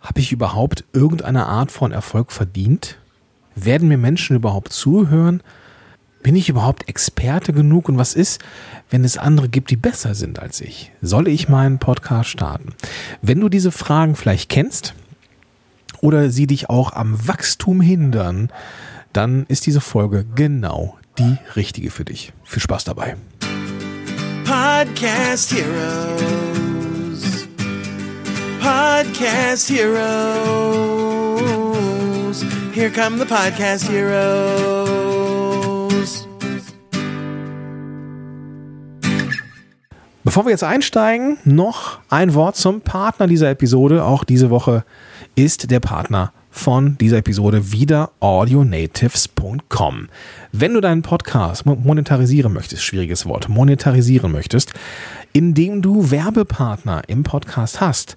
Habe 0.00 0.20
ich 0.20 0.32
überhaupt 0.32 0.84
irgendeine 0.92 1.46
Art 1.46 1.72
von 1.72 1.92
Erfolg 1.92 2.32
verdient? 2.32 2.98
Werden 3.54 3.88
mir 3.88 3.98
Menschen 3.98 4.36
überhaupt 4.36 4.72
zuhören? 4.72 5.42
Bin 6.22 6.36
ich 6.36 6.48
überhaupt 6.48 6.88
Experte 6.88 7.52
genug? 7.52 7.88
Und 7.88 7.98
was 7.98 8.14
ist, 8.14 8.40
wenn 8.90 9.04
es 9.04 9.18
andere 9.18 9.48
gibt, 9.48 9.70
die 9.70 9.76
besser 9.76 10.14
sind 10.14 10.38
als 10.38 10.60
ich? 10.60 10.92
Soll 11.00 11.28
ich 11.28 11.48
meinen 11.48 11.78
Podcast 11.78 12.30
starten? 12.30 12.74
Wenn 13.22 13.40
du 13.40 13.48
diese 13.48 13.72
Fragen 13.72 14.14
vielleicht 14.14 14.48
kennst 14.48 14.94
oder 16.00 16.30
sie 16.30 16.46
dich 16.46 16.70
auch 16.70 16.92
am 16.92 17.26
Wachstum 17.26 17.80
hindern, 17.80 18.50
dann 19.12 19.46
ist 19.46 19.66
diese 19.66 19.80
Folge 19.80 20.24
genau 20.34 20.96
die 21.18 21.36
richtige 21.56 21.90
für 21.90 22.04
dich. 22.04 22.32
Viel 22.44 22.62
Spaß 22.62 22.84
dabei. 22.84 23.16
Podcast 24.44 25.52
Heroes. 25.52 26.47
Podcast 28.60 29.68
Heroes. 29.70 29.98
Here 32.72 32.90
come 32.90 33.18
the 33.18 33.24
Podcast 33.24 33.88
Heroes. 33.88 35.08
Bevor 40.24 40.44
wir 40.44 40.50
jetzt 40.50 40.64
einsteigen, 40.64 41.38
noch 41.44 42.00
ein 42.10 42.34
Wort 42.34 42.56
zum 42.56 42.80
Partner 42.82 43.26
dieser 43.26 43.50
Episode. 43.50 44.04
Auch 44.04 44.24
diese 44.24 44.50
Woche 44.50 44.84
ist 45.34 45.70
der 45.70 45.80
Partner 45.80 46.32
von 46.50 46.98
dieser 46.98 47.18
Episode 47.18 47.72
wieder 47.72 48.10
audionatives.com. 48.20 50.08
Wenn 50.52 50.74
du 50.74 50.80
deinen 50.80 51.02
Podcast 51.02 51.64
monetarisieren 51.66 52.52
möchtest, 52.52 52.82
schwieriges 52.82 53.26
Wort, 53.26 53.48
monetarisieren 53.48 54.32
möchtest, 54.32 54.72
indem 55.32 55.82
du 55.82 56.10
Werbepartner 56.10 57.02
im 57.06 57.22
Podcast 57.22 57.80
hast, 57.80 58.16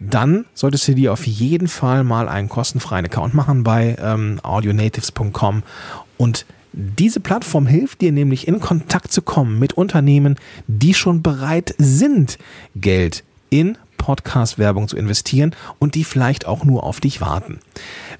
dann 0.00 0.44
solltest 0.54 0.88
du 0.88 0.94
dir 0.94 1.12
auf 1.12 1.26
jeden 1.26 1.68
Fall 1.68 2.04
mal 2.04 2.28
einen 2.28 2.48
kostenfreien 2.48 3.06
Account 3.06 3.34
machen 3.34 3.64
bei 3.64 3.96
ähm, 4.00 4.40
audionatives.com 4.42 5.62
und 6.16 6.46
diese 6.72 7.20
Plattform 7.20 7.66
hilft 7.66 8.02
dir 8.02 8.12
nämlich 8.12 8.46
in 8.46 8.60
Kontakt 8.60 9.10
zu 9.10 9.22
kommen 9.22 9.58
mit 9.58 9.72
Unternehmen, 9.72 10.36
die 10.66 10.94
schon 10.94 11.22
bereit 11.22 11.74
sind, 11.78 12.38
Geld 12.76 13.24
in 13.50 13.78
Podcast-Werbung 13.96 14.86
zu 14.86 14.96
investieren 14.96 15.54
und 15.78 15.94
die 15.94 16.04
vielleicht 16.04 16.46
auch 16.46 16.64
nur 16.64 16.84
auf 16.84 17.00
dich 17.00 17.20
warten. 17.20 17.58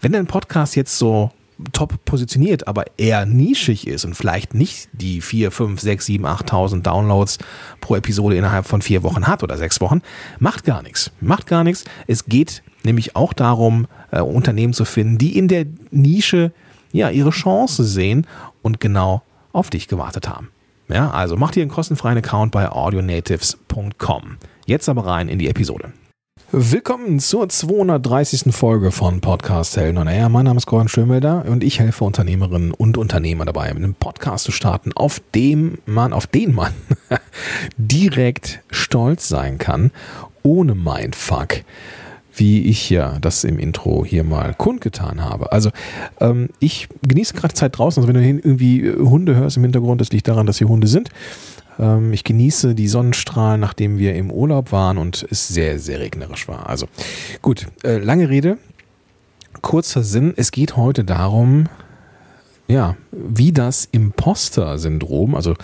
Wenn 0.01 0.13
dein 0.13 0.27
Podcast 0.27 0.77
jetzt 0.77 0.99
so 0.99 1.31
top 1.73 2.05
positioniert, 2.05 2.69
aber 2.69 2.85
eher 2.97 3.27
nischig 3.27 3.87
ist 3.87 4.05
und 4.05 4.15
vielleicht 4.15 4.55
nicht 4.55 4.89
die 4.93 5.21
4, 5.21 5.51
5, 5.51 5.81
6, 5.81 6.07
7, 6.07 6.27
8.000 6.27 6.83
Downloads 6.83 7.39
pro 7.81 7.97
Episode 7.97 8.37
innerhalb 8.37 8.67
von 8.67 8.83
vier 8.83 9.03
Wochen 9.03 9.27
hat 9.27 9.43
oder 9.43 9.57
sechs 9.57 9.81
Wochen, 9.81 10.03
macht 10.39 10.65
gar 10.65 10.83
nichts. 10.83 11.11
Macht 11.21 11.47
gar 11.47 11.65
nichts. 11.65 11.85
Es 12.07 12.27
geht 12.27 12.63
nämlich 12.85 13.17
auch 13.17 13.33
darum, 13.33 13.87
äh, 14.11 14.21
Unternehmen 14.21 14.73
zu 14.73 14.85
finden, 14.85 15.19
die 15.19 15.37
in 15.37 15.49
der 15.49 15.67
Nische 15.91 16.53
ja 16.93 17.11
ihre 17.11 17.31
Chance 17.31 17.85
sehen 17.85 18.27
und 18.63 18.81
genau 18.81 19.23
auf 19.53 19.71
dich 19.71 19.89
gewartet 19.89 20.29
haben. 20.29 20.51
Ja, 20.89 21.11
also 21.11 21.37
mach 21.37 21.51
dir 21.51 21.63
einen 21.63 21.71
kostenfreien 21.71 22.19
Account 22.19 22.53
bei 22.53 22.71
audionatives.com. 22.71 24.37
Jetzt 24.67 24.89
aber 24.89 25.07
rein 25.07 25.29
in 25.29 25.39
die 25.39 25.49
Episode. 25.49 25.93
Willkommen 26.51 27.21
zur 27.21 27.49
230. 27.49 28.55
Folge 28.55 28.91
von 28.91 29.21
Podcast 29.21 29.77
Helden 29.77 29.99
und 29.99 30.09
Air. 30.09 30.29
Mein 30.29 30.45
Name 30.45 30.57
ist 30.57 30.67
Gordon 30.67 30.89
Schönwelder 30.89 31.45
und 31.47 31.63
ich 31.63 31.81
helfe 31.81 32.05
Unternehmerinnen 32.05 32.73
und 32.73 32.97
Unternehmer 32.97 33.45
dabei, 33.45 33.71
einen 33.71 33.95
Podcast 33.95 34.45
zu 34.45 34.53
starten, 34.53 34.93
auf 34.95 35.21
dem 35.35 35.79
man, 35.87 36.13
auf 36.13 36.27
den 36.27 36.55
man 36.55 36.73
direkt 37.77 38.61
stolz 38.71 39.29
sein 39.29 39.59
kann, 39.59 39.91
ohne 40.43 40.75
Mindfuck 40.75 41.65
wie 42.39 42.63
ich 42.63 42.89
ja 42.89 43.19
das 43.21 43.45
im 43.45 43.59
Intro 43.59 44.05
hier 44.05 44.25
mal 44.25 44.55
kundgetan 44.55 45.25
habe. 45.25 45.53
Also 45.53 45.71
ähm, 46.21 46.51
ich 46.61 46.89
genieße 47.03 47.35
gerade 47.35 47.55
Zeit 47.55 47.77
draußen. 47.77 48.01
Also 48.01 48.13
wenn 48.13 48.21
du 48.21 48.27
irgendwie 48.27 48.91
Hunde 48.91 49.35
hörst 49.35 49.57
im 49.57 49.65
Hintergrund, 49.65 50.01
das 50.01 50.13
liegt 50.13 50.29
daran, 50.29 50.47
dass 50.47 50.59
hier 50.59 50.69
Hunde 50.69 50.87
sind. 50.87 51.11
Ähm, 51.79 52.13
ich 52.13 52.25
genieße 52.25 52.75
die 52.75 52.89
Sonnenstrahlen, 52.89 53.61
nachdem 53.61 53.99
wir 53.99 54.15
im 54.15 54.31
Urlaub 54.31 54.73
waren 54.73 54.99
und 54.99 55.27
es 55.31 55.49
sehr, 55.49 55.79
sehr 55.79 56.01
regnerisch 56.01 56.49
war. 56.49 56.69
Also 56.69 56.87
gut, 57.43 57.67
äh, 57.85 57.99
lange 57.99 58.29
Rede, 58.29 58.59
kurzer 59.63 60.03
Sinn. 60.03 60.35
Es 60.37 60.51
geht 60.51 60.77
heute 60.77 61.05
darum, 61.05 61.67
ja, 62.67 62.97
wie 63.13 63.53
das 63.53 63.89
Imposter-Syndrom, 63.91 65.35
also 65.35 65.55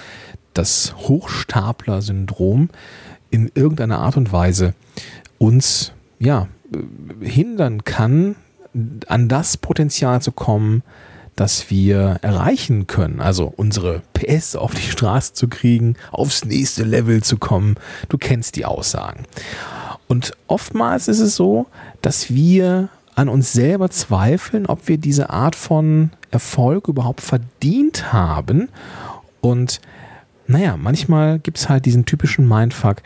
das 0.54 0.94
Hochstapler-Syndrom 0.96 2.70
in 3.30 3.50
irgendeiner 3.54 3.98
Art 3.98 4.16
und 4.16 4.32
Weise 4.32 4.74
uns 5.38 5.92
ja 6.18 6.48
hindern 7.20 7.84
kann, 7.84 8.36
an 9.06 9.28
das 9.28 9.56
Potenzial 9.56 10.22
zu 10.22 10.32
kommen, 10.32 10.82
das 11.36 11.70
wir 11.70 12.18
erreichen 12.22 12.86
können. 12.86 13.20
Also 13.20 13.52
unsere 13.56 14.02
PS 14.12 14.56
auf 14.56 14.74
die 14.74 14.90
Straße 14.90 15.32
zu 15.32 15.48
kriegen, 15.48 15.96
aufs 16.10 16.44
nächste 16.44 16.84
Level 16.84 17.22
zu 17.22 17.38
kommen. 17.38 17.76
Du 18.08 18.18
kennst 18.18 18.56
die 18.56 18.64
Aussagen. 18.64 19.24
Und 20.06 20.32
oftmals 20.46 21.08
ist 21.08 21.20
es 21.20 21.34
so, 21.34 21.66
dass 22.02 22.32
wir 22.32 22.88
an 23.14 23.28
uns 23.28 23.52
selber 23.52 23.90
zweifeln, 23.90 24.66
ob 24.66 24.88
wir 24.88 24.98
diese 24.98 25.30
Art 25.30 25.56
von 25.56 26.10
Erfolg 26.30 26.88
überhaupt 26.88 27.20
verdient 27.20 28.12
haben. 28.12 28.68
Und 29.40 29.80
naja, 30.46 30.76
manchmal 30.76 31.38
gibt 31.38 31.58
es 31.58 31.68
halt 31.68 31.86
diesen 31.86 32.04
typischen 32.04 32.46
Mindfuck, 32.46 32.98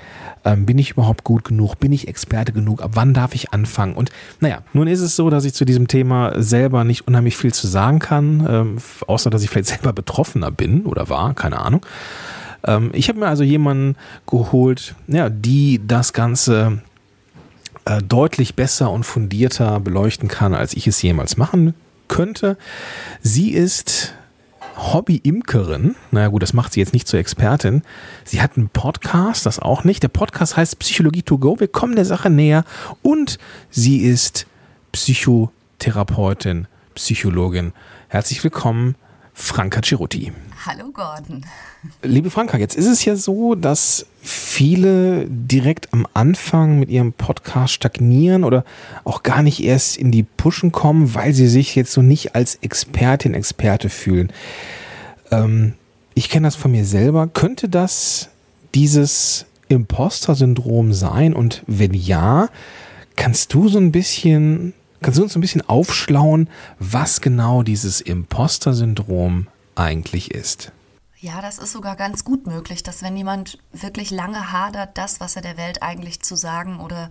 ähm, 0.44 0.66
bin 0.66 0.78
ich 0.78 0.92
überhaupt 0.92 1.24
gut 1.24 1.44
genug, 1.44 1.76
bin 1.76 1.92
ich 1.92 2.08
Experte 2.08 2.52
genug, 2.52 2.82
ab 2.82 2.92
wann 2.94 3.14
darf 3.14 3.34
ich 3.34 3.52
anfangen? 3.52 3.94
Und 3.94 4.10
naja, 4.40 4.62
nun 4.72 4.88
ist 4.88 5.00
es 5.00 5.14
so, 5.14 5.30
dass 5.30 5.44
ich 5.44 5.54
zu 5.54 5.64
diesem 5.64 5.88
Thema 5.88 6.40
selber 6.42 6.84
nicht 6.84 7.06
unheimlich 7.06 7.36
viel 7.36 7.52
zu 7.52 7.66
sagen 7.66 8.00
kann, 8.00 8.46
ähm, 8.48 8.78
außer 9.06 9.30
dass 9.30 9.42
ich 9.42 9.50
vielleicht 9.50 9.68
selber 9.68 9.92
Betroffener 9.92 10.50
bin 10.50 10.84
oder 10.84 11.08
war, 11.08 11.34
keine 11.34 11.58
Ahnung. 11.58 11.84
Ähm, 12.64 12.90
ich 12.92 13.08
habe 13.08 13.20
mir 13.20 13.28
also 13.28 13.44
jemanden 13.44 13.96
geholt, 14.26 14.94
ja, 15.06 15.28
die 15.28 15.80
das 15.86 16.12
Ganze 16.12 16.82
äh, 17.84 18.02
deutlich 18.02 18.54
besser 18.54 18.90
und 18.90 19.04
fundierter 19.04 19.80
beleuchten 19.80 20.28
kann, 20.28 20.54
als 20.54 20.74
ich 20.74 20.86
es 20.86 21.00
jemals 21.02 21.36
machen 21.36 21.74
könnte. 22.08 22.56
Sie 23.22 23.50
ist 23.52 24.14
Hobby-Imkerin. 24.78 25.96
Naja 26.10 26.28
gut, 26.28 26.42
das 26.42 26.52
macht 26.52 26.72
sie 26.72 26.80
jetzt 26.80 26.92
nicht 26.92 27.08
zur 27.08 27.18
Expertin. 27.18 27.82
Sie 28.24 28.40
hat 28.40 28.56
einen 28.56 28.68
Podcast, 28.68 29.44
das 29.44 29.58
auch 29.58 29.84
nicht. 29.84 30.02
Der 30.02 30.08
Podcast 30.08 30.56
heißt 30.56 30.78
Psychologie 30.78 31.22
to 31.22 31.38
go. 31.38 31.58
Wir 31.58 31.68
kommen 31.68 31.96
der 31.96 32.04
Sache 32.04 32.30
näher. 32.30 32.64
Und 33.02 33.38
sie 33.70 33.98
ist 33.98 34.46
Psychotherapeutin, 34.92 36.68
Psychologin. 36.94 37.72
Herzlich 38.08 38.42
willkommen, 38.42 38.94
Franka 39.38 39.80
Ceruti. 39.80 40.32
Hallo 40.66 40.90
Gordon. 40.92 41.46
Liebe 42.02 42.28
Franka, 42.28 42.58
jetzt 42.58 42.74
ist 42.74 42.88
es 42.88 43.04
ja 43.04 43.14
so, 43.14 43.54
dass 43.54 44.06
viele 44.20 45.26
direkt 45.28 45.92
am 45.92 46.08
Anfang 46.12 46.80
mit 46.80 46.90
ihrem 46.90 47.12
Podcast 47.12 47.72
stagnieren 47.72 48.42
oder 48.42 48.64
auch 49.04 49.22
gar 49.22 49.42
nicht 49.42 49.62
erst 49.62 49.96
in 49.96 50.10
die 50.10 50.24
Pushen 50.24 50.72
kommen, 50.72 51.14
weil 51.14 51.32
sie 51.34 51.46
sich 51.46 51.76
jetzt 51.76 51.92
so 51.92 52.02
nicht 52.02 52.34
als 52.34 52.56
Expertin, 52.56 53.32
Experte 53.32 53.88
fühlen. 53.88 54.32
Ähm, 55.30 55.74
ich 56.14 56.28
kenne 56.28 56.48
das 56.48 56.56
von 56.56 56.72
mir 56.72 56.84
selber. 56.84 57.28
Könnte 57.28 57.68
das 57.68 58.30
dieses 58.74 59.46
Imposter-Syndrom 59.68 60.92
sein? 60.92 61.32
Und 61.32 61.62
wenn 61.68 61.94
ja, 61.94 62.48
kannst 63.14 63.54
du 63.54 63.68
so 63.68 63.78
ein 63.78 63.92
bisschen, 63.92 64.74
kannst 65.00 65.18
du 65.18 65.22
uns 65.22 65.34
ein 65.34 65.40
bisschen 65.40 65.68
aufschlauen, 65.68 66.48
was 66.78 67.20
genau 67.20 67.62
dieses 67.62 68.00
Imposter-Syndrom 68.00 69.46
eigentlich 69.74 70.30
ist? 70.32 70.72
Ja, 71.20 71.42
das 71.42 71.58
ist 71.58 71.72
sogar 71.72 71.96
ganz 71.96 72.24
gut 72.24 72.46
möglich, 72.46 72.82
dass 72.82 73.02
wenn 73.02 73.16
jemand 73.16 73.58
wirklich 73.72 74.10
lange 74.10 74.52
hadert, 74.52 74.96
das, 74.96 75.18
was 75.20 75.34
er 75.34 75.42
der 75.42 75.56
Welt 75.56 75.82
eigentlich 75.82 76.20
zu 76.20 76.36
sagen 76.36 76.78
oder 76.78 77.10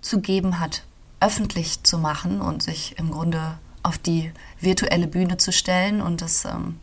zu 0.00 0.20
geben 0.20 0.60
hat, 0.60 0.84
öffentlich 1.20 1.82
zu 1.82 1.98
machen 1.98 2.40
und 2.40 2.62
sich 2.62 2.96
im 2.98 3.10
Grunde 3.10 3.58
auf 3.82 3.98
die 3.98 4.32
virtuelle 4.60 5.08
Bühne 5.08 5.38
zu 5.38 5.50
stellen 5.50 6.00
und 6.00 6.22
das 6.22 6.44
ähm, 6.44 6.78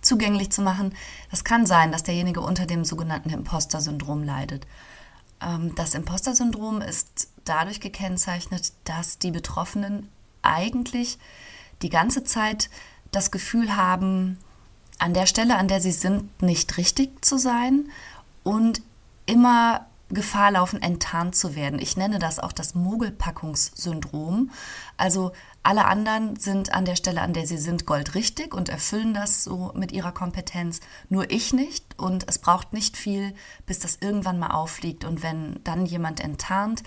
zugänglich 0.00 0.52
zu 0.52 0.62
machen, 0.62 0.94
das 1.30 1.42
kann 1.42 1.66
sein, 1.66 1.90
dass 1.90 2.02
derjenige 2.04 2.40
unter 2.40 2.66
dem 2.66 2.84
sogenannten 2.84 3.30
Imposter-Syndrom 3.30 4.22
leidet. 4.22 4.66
Ähm, 5.40 5.74
das 5.74 5.94
Imposter-Syndrom 5.94 6.82
ist 6.82 7.31
dadurch 7.44 7.80
gekennzeichnet, 7.80 8.72
dass 8.84 9.18
die 9.18 9.30
Betroffenen 9.30 10.08
eigentlich 10.42 11.18
die 11.82 11.90
ganze 11.90 12.24
Zeit 12.24 12.70
das 13.10 13.30
Gefühl 13.30 13.76
haben, 13.76 14.38
an 14.98 15.14
der 15.14 15.26
Stelle, 15.26 15.56
an 15.56 15.68
der 15.68 15.80
sie 15.80 15.92
sind, 15.92 16.42
nicht 16.42 16.76
richtig 16.76 17.24
zu 17.24 17.36
sein 17.38 17.88
und 18.44 18.82
immer 19.26 19.86
Gefahr 20.12 20.50
laufen, 20.50 20.82
enttarnt 20.82 21.34
zu 21.34 21.54
werden. 21.54 21.78
Ich 21.78 21.96
nenne 21.96 22.18
das 22.18 22.38
auch 22.38 22.52
das 22.52 22.74
Mogelpackungssyndrom. 22.74 24.50
Also 24.96 25.32
alle 25.62 25.86
anderen 25.86 26.36
sind 26.36 26.74
an 26.74 26.84
der 26.84 26.96
Stelle, 26.96 27.22
an 27.22 27.32
der 27.32 27.46
sie 27.46 27.56
sind, 27.56 27.86
goldrichtig 27.86 28.54
und 28.54 28.68
erfüllen 28.68 29.14
das 29.14 29.42
so 29.42 29.72
mit 29.74 29.90
ihrer 29.90 30.12
Kompetenz. 30.12 30.80
Nur 31.08 31.30
ich 31.30 31.52
nicht. 31.52 31.98
Und 31.98 32.28
es 32.28 32.38
braucht 32.38 32.72
nicht 32.72 32.96
viel, 32.96 33.34
bis 33.64 33.78
das 33.78 33.96
irgendwann 34.00 34.38
mal 34.38 34.50
auffliegt. 34.50 35.04
Und 35.04 35.22
wenn 35.22 35.60
dann 35.64 35.86
jemand 35.86 36.20
enttarnt, 36.20 36.82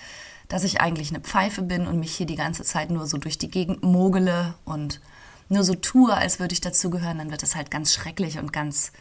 dass 0.48 0.64
ich 0.64 0.82
eigentlich 0.82 1.10
eine 1.10 1.22
Pfeife 1.22 1.62
bin 1.62 1.88
und 1.88 2.00
mich 2.00 2.16
hier 2.16 2.26
die 2.26 2.36
ganze 2.36 2.64
Zeit 2.64 2.90
nur 2.90 3.08
so 3.08 3.18
durch 3.18 3.38
die 3.38 3.50
Gegend 3.50 3.84
mogele 3.84 4.56
und 4.66 5.02
nur 5.50 5.64
so 5.64 5.76
tue, 5.76 6.14
als 6.14 6.40
würde 6.40 6.54
ich 6.54 6.62
dazugehören, 6.62 7.18
dann 7.18 7.32
wird 7.32 7.44
es 7.44 7.56
halt 7.56 7.70
ganz 7.72 7.94
schrecklich 7.94 8.40
und 8.40 8.52
ganz, 8.52 8.92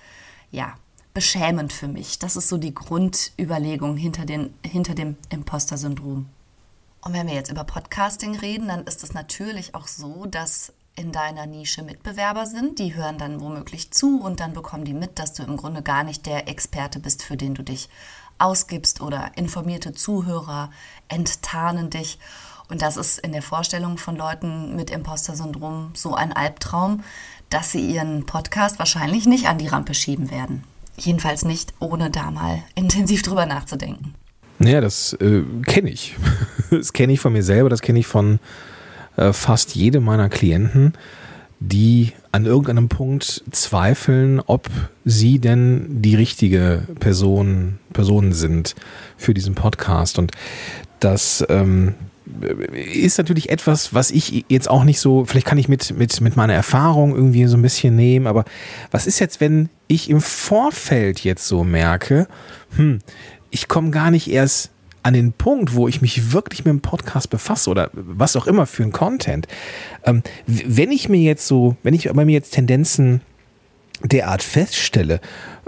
ja, 0.51 0.75
beschämend 1.15 1.73
für 1.73 1.89
mich. 1.89 2.19
Das 2.19 2.37
ist 2.37 2.49
so 2.49 2.59
die 2.59 2.75
Grundüberlegung 2.75 3.97
hinter, 3.97 4.27
den, 4.27 4.53
hinter 4.65 4.95
dem 4.95 5.17
Imposter-Syndrom. 5.31 6.27
Und 7.01 7.13
wenn 7.13 7.27
wir 7.27 7.35
jetzt 7.35 7.51
über 7.51 7.65
Podcasting 7.65 8.37
reden, 8.37 8.69
dann 8.69 8.85
ist 8.85 9.05
es 9.05 9.15
natürlich 9.15 9.75
auch 9.75 9.87
so, 9.87 10.27
dass 10.27 10.73
in 10.97 11.13
deiner 11.13 11.47
Nische 11.47 11.83
Mitbewerber 11.83 12.47
sind. 12.47 12.79
Die 12.79 12.95
hören 12.95 13.19
dann 13.19 13.41
womöglich 13.41 13.91
zu 13.91 14.21
und 14.21 14.41
dann 14.41 14.53
bekommen 14.53 14.85
die 14.85 14.95
mit, 14.95 15.19
dass 15.19 15.33
du 15.33 15.43
im 15.43 15.57
Grunde 15.57 15.83
gar 15.83 16.05
nicht 16.05 16.27
der 16.27 16.49
Experte 16.49 17.01
bist, 17.01 17.23
für 17.23 17.37
den 17.37 17.55
du 17.55 17.63
dich 17.63 17.89
ausgibst 18.39 19.01
oder 19.01 19.33
informierte 19.37 19.93
Zuhörer 19.93 20.71
enttarnen 21.09 21.91
dich. 21.91 22.19
Und 22.69 22.83
das 22.83 22.97
ist 22.97 23.19
in 23.19 23.33
der 23.33 23.43
Vorstellung 23.43 23.99
von 23.99 24.17
Leuten 24.17 24.75
mit 24.75 24.91
Imposter-Syndrom 24.91 25.91
so 25.95 26.15
ein 26.15 26.33
Albtraum, 26.33 27.05
dass 27.51 27.73
sie 27.73 27.81
ihren 27.81 28.27
Podcast 28.27 28.79
wahrscheinlich 28.79 29.27
nicht 29.27 29.47
an 29.47 29.59
die 29.59 29.69
Rampe 29.69 29.95
schieben 29.95 30.31
werden. 30.31 30.65
Jedenfalls 30.97 31.45
nicht, 31.45 31.75
ohne 31.79 32.11
da 32.11 32.31
mal 32.31 32.63
intensiv 32.75 33.23
drüber 33.23 33.47
nachzudenken. 33.47 34.15
Ja, 34.61 34.81
das 34.81 35.13
äh, 35.15 35.43
kenne 35.67 35.91
ich. 35.91 36.15
Das 36.71 36.93
kenne 36.93 37.13
ich 37.13 37.21
von 37.21 37.33
mir 37.33 37.45
selber, 37.45 37.69
das 37.69 37.83
kenne 37.83 38.01
ich 38.01 38.07
von 38.09 38.41
äh, 39.17 39.33
fast 39.33 39.75
jedem 39.75 40.05
meiner 40.05 40.29
Klienten, 40.29 40.95
die 41.61 42.13
an 42.33 42.47
irgendeinem 42.47 42.89
Punkt 42.89 43.45
zweifeln, 43.51 44.41
ob 44.41 44.69
sie 45.05 45.39
denn 45.39 46.03
die 46.03 46.15
richtige 46.15 46.83
Person, 47.01 47.79
Person 47.93 48.33
sind 48.33 48.75
für 49.17 49.35
diesen 49.35 49.55
Podcast. 49.55 50.19
Und 50.19 50.33
das 51.01 51.45
ähm, 51.49 51.95
ist 52.73 53.19
natürlich 53.19 53.51
etwas, 53.51 53.95
was 53.95 54.11
ich 54.11 54.47
jetzt 54.49 54.69
auch 54.69 54.85
nicht 54.85 54.99
so, 54.99 55.25
vielleicht 55.25 55.47
kann 55.47 55.59
ich 55.59 55.69
mit, 55.69 55.97
mit, 55.97 56.21
mit 56.21 56.37
meiner 56.37 56.55
Erfahrung 56.55 57.15
irgendwie 57.15 57.47
so 57.47 57.57
ein 57.57 57.63
bisschen 57.63 57.95
nehmen, 57.95 58.27
aber 58.27 58.45
was 58.91 59.07
ist 59.07 59.19
jetzt, 59.19 59.41
wenn 59.41 59.69
ich 59.87 60.11
im 60.11 60.21
Vorfeld 60.21 61.21
jetzt 61.21 61.47
so 61.47 61.65
merke, 61.65 62.27
hm, 62.77 62.99
ich 63.51 63.69
komme 63.69 63.91
gar 63.91 64.11
nicht 64.11 64.29
erst 64.29 64.71
an 65.05 65.15
den 65.15 65.33
Punkt, 65.33 65.75
wo 65.75 65.87
ich 65.87 66.01
mich 66.03 66.33
wirklich 66.33 66.65
mit 66.65 66.73
dem 66.73 66.81
Podcast 66.81 67.31
befasse 67.31 67.71
oder 67.71 67.91
was 67.93 68.37
auch 68.37 68.47
immer 68.47 68.67
für 68.67 68.83
ein 68.83 68.91
Content, 68.91 69.47
ähm, 70.05 70.23
wenn 70.47 70.91
ich 70.91 71.09
mir 71.09 71.21
jetzt 71.21 71.47
so, 71.47 71.77
wenn 71.83 71.95
ich 71.95 72.11
bei 72.11 72.25
mir 72.25 72.33
jetzt 72.33 72.55
Tendenzen 72.55 73.21
derart 74.03 74.43
feststelle, 74.43 75.21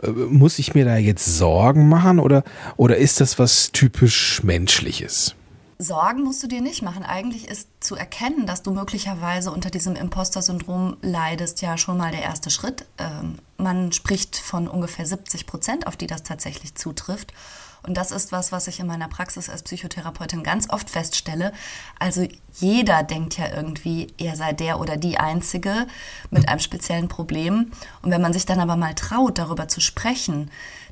äh, 0.02 0.08
muss 0.08 0.58
ich 0.58 0.74
mir 0.74 0.84
da 0.86 0.96
jetzt 0.96 1.26
Sorgen 1.26 1.88
machen 1.88 2.18
oder, 2.18 2.44
oder 2.76 2.96
ist 2.96 3.20
das 3.20 3.38
was 3.38 3.72
typisch 3.72 4.42
Menschliches? 4.42 5.34
Sorgen 5.78 6.22
musst 6.22 6.42
du 6.42 6.46
dir 6.46 6.62
nicht 6.62 6.80
machen. 6.80 7.02
Eigentlich 7.02 7.48
ist 7.48 7.68
zu 7.80 7.96
erkennen, 7.96 8.46
dass 8.46 8.62
du 8.62 8.70
möglicherweise 8.70 9.50
unter 9.50 9.68
diesem 9.68 9.94
Imposter-Syndrom 9.94 10.96
leidest, 11.02 11.60
ja 11.60 11.76
schon 11.76 11.98
mal 11.98 12.10
der 12.10 12.22
erste 12.22 12.48
Schritt. 12.48 12.86
Ähm, 12.96 13.38
man 13.58 13.92
spricht 13.92 14.36
von 14.36 14.68
ungefähr 14.68 15.04
70 15.04 15.46
Prozent, 15.46 15.86
auf 15.86 15.96
die 15.98 16.06
das 16.06 16.22
tatsächlich 16.22 16.74
zutrifft. 16.74 17.34
Und 17.82 17.96
das 17.96 18.10
ist 18.10 18.32
was, 18.32 18.52
was 18.52 18.68
ich 18.68 18.80
in 18.80 18.86
meiner 18.86 19.08
Praxis 19.08 19.48
als 19.48 19.62
Psychotherapeutin 19.62 20.42
ganz 20.42 20.70
oft 20.70 20.90
feststelle. 20.90 21.52
Also 21.98 22.26
jeder 22.54 23.02
denkt 23.02 23.38
ja 23.38 23.48
irgendwie, 23.54 24.08
er 24.18 24.36
sei 24.36 24.52
der 24.52 24.80
oder 24.80 24.96
die 24.96 25.18
Einzige 25.18 25.86
mit 26.30 26.48
einem 26.48 26.60
speziellen 26.60 27.08
Problem. 27.08 27.70
Und 28.02 28.10
wenn 28.10 28.22
man 28.22 28.32
sich 28.32 28.46
dann 28.46 28.60
aber 28.60 28.76
mal 28.76 28.94
traut, 28.94 29.38
darüber 29.38 29.68
zu 29.68 29.80
sprechen, 29.80 30.50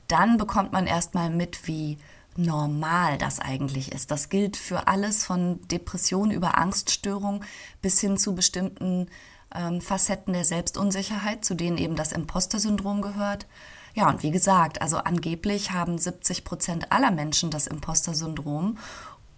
dann 0.09 0.37
bekommt 0.37 0.73
man 0.73 0.87
erstmal 0.87 1.31
mit, 1.31 1.67
wie 1.67 1.99
normal 2.37 3.19
das 3.19 3.39
eigentlich 3.41 3.93
ist. 3.93 4.11
Das 4.11 4.29
gilt 4.29 4.57
für 4.57 4.89
alles 4.89 5.25
von 5.25 5.61
Depression 5.69 6.31
über 6.31 6.59
Angststörung 6.59 7.45
bis 7.81 8.01
hin 8.01 8.19
zu 8.19 8.35
bestimmten 8.35 9.09
ähm, 9.55 9.81
Facetten 9.81 10.33
der 10.33 10.45
Selbstunsicherheit, 10.45 11.45
zu 11.45 11.55
denen 11.55 11.79
eben 11.79 11.97
das 11.97 12.13
Imposter-Syndrom 12.13 13.03
gehört. 13.03 13.47
Ja, 13.95 14.09
und 14.09 14.23
wie 14.23 14.33
gesagt, 14.33 14.83
also 14.83 14.99
angeblich 14.99 15.71
haben 15.71 15.99
70 15.99 16.45
Prozent 16.45 16.91
aller 16.91 17.13
Menschen 17.13 17.51
das 17.51 17.69
Imposter-Syndrom 17.69 18.77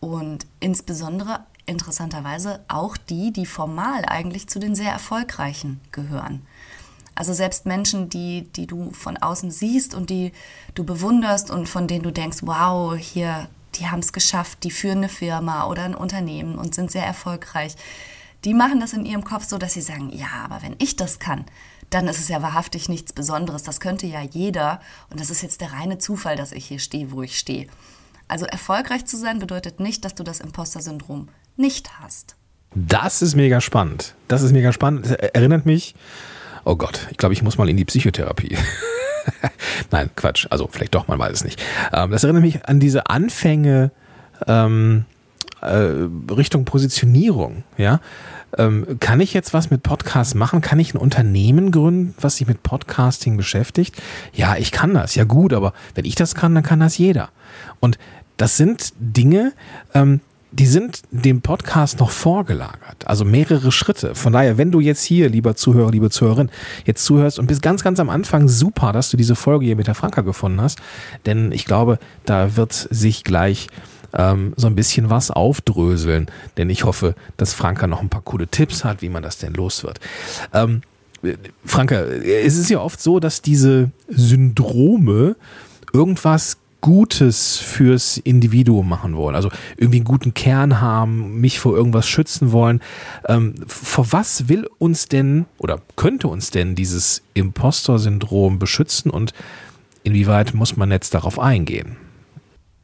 und 0.00 0.46
insbesondere 0.60 1.40
interessanterweise 1.66 2.60
auch 2.68 2.96
die, 2.96 3.32
die 3.32 3.44
formal 3.44 4.04
eigentlich 4.06 4.48
zu 4.48 4.58
den 4.58 4.74
sehr 4.74 4.92
erfolgreichen 4.92 5.80
gehören. 5.92 6.46
Also 7.14 7.32
selbst 7.32 7.66
Menschen, 7.66 8.08
die, 8.08 8.42
die 8.56 8.66
du 8.66 8.92
von 8.92 9.16
außen 9.16 9.50
siehst 9.50 9.94
und 9.94 10.10
die 10.10 10.32
du 10.74 10.84
bewunderst 10.84 11.50
und 11.50 11.68
von 11.68 11.86
denen 11.86 12.02
du 12.02 12.12
denkst, 12.12 12.38
wow, 12.42 12.94
hier, 12.96 13.48
die 13.74 13.88
haben 13.88 14.00
es 14.00 14.12
geschafft, 14.12 14.64
die 14.64 14.70
führen 14.70 14.98
eine 14.98 15.08
Firma 15.08 15.66
oder 15.66 15.82
ein 15.84 15.94
Unternehmen 15.94 16.56
und 16.56 16.74
sind 16.74 16.90
sehr 16.90 17.06
erfolgreich, 17.06 17.74
die 18.44 18.54
machen 18.54 18.80
das 18.80 18.92
in 18.92 19.06
ihrem 19.06 19.24
Kopf 19.24 19.44
so, 19.44 19.58
dass 19.58 19.72
sie 19.72 19.80
sagen, 19.80 20.10
ja, 20.12 20.28
aber 20.44 20.62
wenn 20.62 20.76
ich 20.78 20.96
das 20.96 21.18
kann, 21.18 21.46
dann 21.96 22.08
ist 22.08 22.20
es 22.20 22.28
ja 22.28 22.42
wahrhaftig 22.42 22.90
nichts 22.90 23.14
Besonderes. 23.14 23.62
Das 23.62 23.80
könnte 23.80 24.06
ja 24.06 24.20
jeder. 24.20 24.80
Und 25.08 25.18
das 25.18 25.30
ist 25.30 25.40
jetzt 25.40 25.62
der 25.62 25.72
reine 25.72 25.96
Zufall, 25.96 26.36
dass 26.36 26.52
ich 26.52 26.66
hier 26.66 26.78
stehe, 26.78 27.10
wo 27.10 27.22
ich 27.22 27.38
stehe. 27.38 27.68
Also 28.28 28.44
erfolgreich 28.44 29.06
zu 29.06 29.16
sein 29.16 29.38
bedeutet 29.38 29.80
nicht, 29.80 30.04
dass 30.04 30.14
du 30.14 30.22
das 30.22 30.40
Imposter-Syndrom 30.40 31.28
nicht 31.56 31.98
hast. 31.98 32.36
Das 32.74 33.22
ist 33.22 33.34
mega 33.34 33.62
spannend. 33.62 34.14
Das 34.28 34.42
ist 34.42 34.52
mega 34.52 34.74
spannend. 34.74 35.06
Das 35.06 35.12
erinnert 35.12 35.64
mich, 35.64 35.94
oh 36.66 36.76
Gott, 36.76 37.06
ich 37.10 37.16
glaube, 37.16 37.32
ich 37.32 37.42
muss 37.42 37.56
mal 37.56 37.68
in 37.70 37.78
die 37.78 37.86
Psychotherapie. 37.86 38.58
Nein, 39.90 40.10
Quatsch. 40.16 40.46
Also 40.50 40.68
vielleicht 40.70 40.94
doch, 40.94 41.08
man 41.08 41.18
weiß 41.18 41.32
es 41.32 41.44
nicht. 41.44 41.62
Ähm, 41.94 42.10
das 42.10 42.24
erinnert 42.24 42.42
mich 42.42 42.66
an 42.66 42.78
diese 42.78 43.08
Anfänge 43.08 43.90
ähm, 44.46 45.06
äh, 45.62 46.08
Richtung 46.30 46.66
Positionierung. 46.66 47.64
Ja, 47.78 48.00
ähm, 48.58 48.98
kann 49.00 49.20
ich 49.20 49.34
jetzt 49.34 49.54
was 49.54 49.70
mit 49.70 49.82
Podcasts 49.82 50.34
machen? 50.34 50.60
Kann 50.60 50.78
ich 50.78 50.94
ein 50.94 50.98
Unternehmen 50.98 51.70
gründen, 51.70 52.14
was 52.20 52.36
sich 52.36 52.46
mit 52.46 52.62
Podcasting 52.62 53.36
beschäftigt? 53.36 54.00
Ja, 54.32 54.56
ich 54.56 54.72
kann 54.72 54.94
das. 54.94 55.14
Ja 55.14 55.24
gut, 55.24 55.52
aber 55.52 55.72
wenn 55.94 56.04
ich 56.04 56.14
das 56.14 56.34
kann, 56.34 56.54
dann 56.54 56.64
kann 56.64 56.80
das 56.80 56.98
jeder. 56.98 57.30
Und 57.80 57.98
das 58.36 58.56
sind 58.56 58.92
Dinge, 58.98 59.52
ähm, 59.94 60.20
die 60.52 60.66
sind 60.66 61.02
dem 61.10 61.42
Podcast 61.42 62.00
noch 62.00 62.10
vorgelagert. 62.10 63.06
Also 63.06 63.24
mehrere 63.24 63.70
Schritte. 63.72 64.14
Von 64.14 64.32
daher, 64.32 64.56
wenn 64.56 64.70
du 64.70 64.80
jetzt 64.80 65.02
hier, 65.02 65.28
lieber 65.28 65.54
Zuhörer, 65.54 65.90
liebe 65.90 66.08
Zuhörerin, 66.08 66.50
jetzt 66.86 67.04
zuhörst 67.04 67.38
und 67.38 67.46
bist 67.46 67.60
ganz, 67.60 67.84
ganz 67.84 68.00
am 68.00 68.08
Anfang 68.08 68.48
super, 68.48 68.92
dass 68.92 69.10
du 69.10 69.18
diese 69.18 69.34
Folge 69.34 69.66
hier 69.66 69.76
mit 69.76 69.86
der 69.86 69.94
Franka 69.94 70.22
gefunden 70.22 70.60
hast. 70.60 70.78
Denn 71.26 71.52
ich 71.52 71.66
glaube, 71.66 71.98
da 72.24 72.56
wird 72.56 72.72
sich 72.72 73.22
gleich 73.22 73.68
ähm, 74.14 74.52
so 74.56 74.66
ein 74.66 74.74
bisschen 74.74 75.10
was 75.10 75.30
aufdröseln. 75.30 76.26
Denn 76.56 76.70
ich 76.70 76.84
hoffe, 76.84 77.14
dass 77.36 77.52
Franka 77.52 77.86
noch 77.86 78.00
ein 78.00 78.08
paar 78.08 78.22
coole 78.22 78.48
Tipps 78.48 78.84
hat, 78.84 79.02
wie 79.02 79.08
man 79.08 79.22
das 79.22 79.38
denn 79.38 79.54
los 79.54 79.84
wird. 79.84 80.00
Ähm, 80.52 80.82
Franka, 81.64 81.96
es 81.96 82.56
ist 82.56 82.70
ja 82.70 82.80
oft 82.80 83.00
so, 83.00 83.20
dass 83.20 83.42
diese 83.42 83.90
Syndrome 84.08 85.36
irgendwas 85.92 86.58
Gutes 86.82 87.56
fürs 87.56 88.18
Individuum 88.18 88.88
machen 88.88 89.16
wollen. 89.16 89.34
Also 89.34 89.50
irgendwie 89.76 89.98
einen 89.98 90.04
guten 90.04 90.34
Kern 90.34 90.80
haben, 90.80 91.40
mich 91.40 91.58
vor 91.58 91.74
irgendwas 91.74 92.06
schützen 92.06 92.52
wollen. 92.52 92.80
Ähm, 93.26 93.54
vor 93.66 94.12
was 94.12 94.48
will 94.48 94.68
uns 94.78 95.08
denn 95.08 95.46
oder 95.58 95.80
könnte 95.96 96.28
uns 96.28 96.50
denn 96.50 96.76
dieses 96.76 97.22
Impostor-Syndrom 97.34 98.58
beschützen 98.60 99.10
und 99.10 99.32
inwieweit 100.04 100.54
muss 100.54 100.76
man 100.76 100.92
jetzt 100.92 101.14
darauf 101.14 101.40
eingehen? 101.40 101.96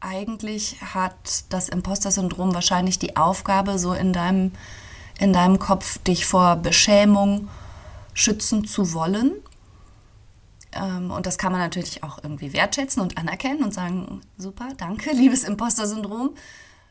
Eigentlich 0.03 0.77
hat 0.83 1.45
das 1.49 1.69
Imposter-Syndrom 1.69 2.55
wahrscheinlich 2.55 2.99
die 2.99 3.17
Aufgabe, 3.17 3.79
so 3.79 3.93
in 3.93 4.13
deinem, 4.13 4.53
in 5.19 5.33
deinem 5.33 5.59
Kopf 5.59 5.99
dich 5.99 6.27
vor 6.27 6.57
Beschämung 6.57 7.49
schützen 8.13 8.67
zu 8.67 8.93
wollen. 8.93 9.33
Ähm, 10.73 11.11
und 11.11 11.27
das 11.27 11.39
kann 11.39 11.53
man 11.53 11.61
natürlich 11.61 12.03
auch 12.03 12.19
irgendwie 12.23 12.53
wertschätzen 12.53 13.01
und 13.01 13.17
anerkennen 13.17 13.63
und 13.63 13.73
sagen, 13.73 14.21
super, 14.37 14.69
danke, 14.77 15.11
liebes 15.15 15.45
Imposter-Syndrom. 15.45 16.31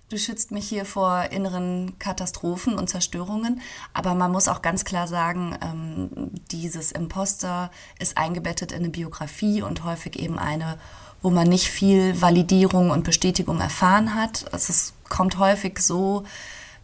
Du 0.07 0.17
schützt 0.17 0.51
mich 0.51 0.67
hier 0.67 0.83
vor 0.85 1.23
inneren 1.31 1.97
Katastrophen 1.97 2.77
und 2.77 2.89
Zerstörungen. 2.89 3.61
Aber 3.93 4.13
man 4.13 4.31
muss 4.31 4.49
auch 4.49 4.61
ganz 4.61 4.83
klar 4.83 5.07
sagen, 5.07 5.57
ähm, 5.61 6.31
dieses 6.51 6.91
Imposter 6.91 7.71
ist 7.99 8.17
eingebettet 8.17 8.71
in 8.71 8.79
eine 8.79 8.89
Biografie 8.89 9.61
und 9.61 9.85
häufig 9.85 10.19
eben 10.19 10.37
eine 10.37 10.77
wo 11.21 11.29
man 11.29 11.47
nicht 11.47 11.69
viel 11.69 12.19
Validierung 12.21 12.89
und 12.89 13.03
Bestätigung 13.03 13.59
erfahren 13.59 14.15
hat. 14.15 14.51
Also 14.53 14.71
es 14.71 14.93
kommt 15.09 15.37
häufig 15.37 15.79
so, 15.79 16.23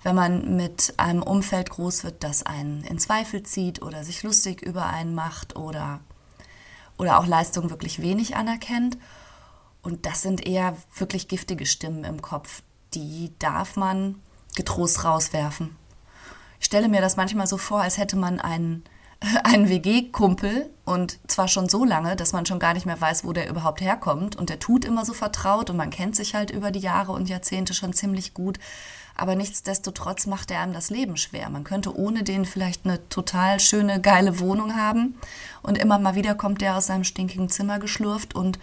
wenn 0.04 0.16
man 0.16 0.56
mit 0.56 0.94
einem 0.98 1.24
Umfeld 1.24 1.70
groß 1.70 2.04
wird, 2.04 2.24
das 2.24 2.44
einen 2.44 2.84
in 2.84 3.00
Zweifel 3.00 3.44
zieht 3.44 3.82
oder 3.82 4.04
sich 4.04 4.24
lustig 4.24 4.62
über 4.62 4.86
einen 4.86 5.16
macht 5.16 5.56
oder, 5.56 6.00
oder 6.98 7.20
auch 7.20 7.26
Leistung 7.26 7.70
wirklich 7.70 8.02
wenig 8.02 8.36
anerkennt. 8.36 8.98
Und 9.82 10.06
das 10.06 10.22
sind 10.22 10.46
eher 10.46 10.76
wirklich 10.96 11.28
giftige 11.28 11.66
Stimmen 11.66 12.04
im 12.04 12.22
Kopf. 12.22 12.62
Die 12.94 13.32
darf 13.40 13.76
man 13.76 14.22
getrost 14.56 15.04
rauswerfen. 15.04 15.76
Ich 16.60 16.66
stelle 16.66 16.90
mir 16.90 17.02
das 17.02 17.18
manchmal 17.18 17.48
so 17.48 17.58
vor, 17.58 17.82
als 17.82 17.98
hätte 17.98 18.18
man 18.18 18.40
einen, 18.40 18.84
einen 19.44 19.70
WG-Kumpel 19.70 20.70
und 20.86 21.18
zwar 21.28 21.48
schon 21.48 21.70
so 21.70 21.84
lange, 21.84 22.16
dass 22.16 22.34
man 22.34 22.46
schon 22.46 22.60
gar 22.60 22.74
nicht 22.74 22.86
mehr 22.86 23.00
weiß, 23.00 23.26
wo 23.26 23.34
der 23.34 23.50
überhaupt 23.50 23.82
herkommt 23.82 24.36
und 24.36 24.50
der 24.50 24.60
tut 24.60 24.86
immer 24.86 25.06
so 25.06 25.14
vertraut 25.14 25.70
und 25.70 25.78
man 25.78 25.90
kennt 25.90 26.16
sich 26.16 26.36
halt 26.36 26.52
über 26.52 26.72
die 26.72 26.80
Jahre 26.80 27.12
und 27.12 27.30
Jahrzehnte 27.30 27.74
schon 27.74 27.94
ziemlich 27.94 28.34
gut. 28.34 28.60
Aber 29.16 29.36
nichtsdestotrotz 29.36 30.28
macht 30.28 30.52
er 30.52 30.62
einem 30.62 30.74
das 30.74 30.92
Leben 30.92 31.18
schwer. 31.18 31.50
Man 31.50 31.64
könnte 31.64 31.98
ohne 31.98 32.24
den 32.24 32.46
vielleicht 32.46 32.86
eine 32.86 33.10
total 33.10 33.60
schöne, 33.60 34.00
geile 34.00 34.40
Wohnung 34.40 34.76
haben 34.76 35.16
und 35.64 35.80
immer 35.80 35.98
mal 35.98 36.14
wieder 36.14 36.36
kommt 36.36 36.62
der 36.62 36.78
aus 36.78 36.86
seinem 36.86 37.04
stinkigen 37.04 37.50
Zimmer 37.50 37.80
geschlurft 37.80 38.36
und 38.36 38.60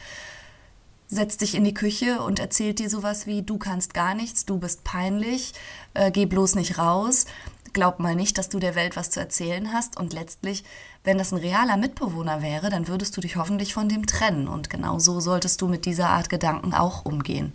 setzt 1.08 1.40
dich 1.40 1.56
in 1.56 1.64
die 1.64 1.74
Küche 1.74 2.20
und 2.22 2.38
erzählt 2.38 2.78
dir 2.78 2.88
sowas 2.88 3.26
wie, 3.26 3.42
du 3.42 3.58
kannst 3.58 3.92
gar 3.94 4.14
nichts, 4.14 4.46
du 4.46 4.58
bist 4.58 4.84
peinlich, 4.84 5.52
äh, 5.94 6.10
geh 6.10 6.26
bloß 6.26 6.54
nicht 6.54 6.78
raus 6.78 7.26
glaub 7.74 7.98
mal 7.98 8.14
nicht, 8.14 8.38
dass 8.38 8.48
du 8.48 8.58
der 8.58 8.74
Welt 8.74 8.96
was 8.96 9.10
zu 9.10 9.20
erzählen 9.20 9.72
hast. 9.72 9.98
Und 9.98 10.12
letztlich, 10.12 10.64
wenn 11.02 11.18
das 11.18 11.32
ein 11.32 11.38
realer 11.38 11.76
Mitbewohner 11.76 12.40
wäre, 12.40 12.70
dann 12.70 12.88
würdest 12.88 13.16
du 13.16 13.20
dich 13.20 13.36
hoffentlich 13.36 13.74
von 13.74 13.88
dem 13.88 14.06
trennen. 14.06 14.48
Und 14.48 14.70
genau 14.70 14.98
so 14.98 15.20
solltest 15.20 15.60
du 15.60 15.68
mit 15.68 15.84
dieser 15.84 16.08
Art 16.08 16.30
Gedanken 16.30 16.72
auch 16.72 17.04
umgehen. 17.04 17.52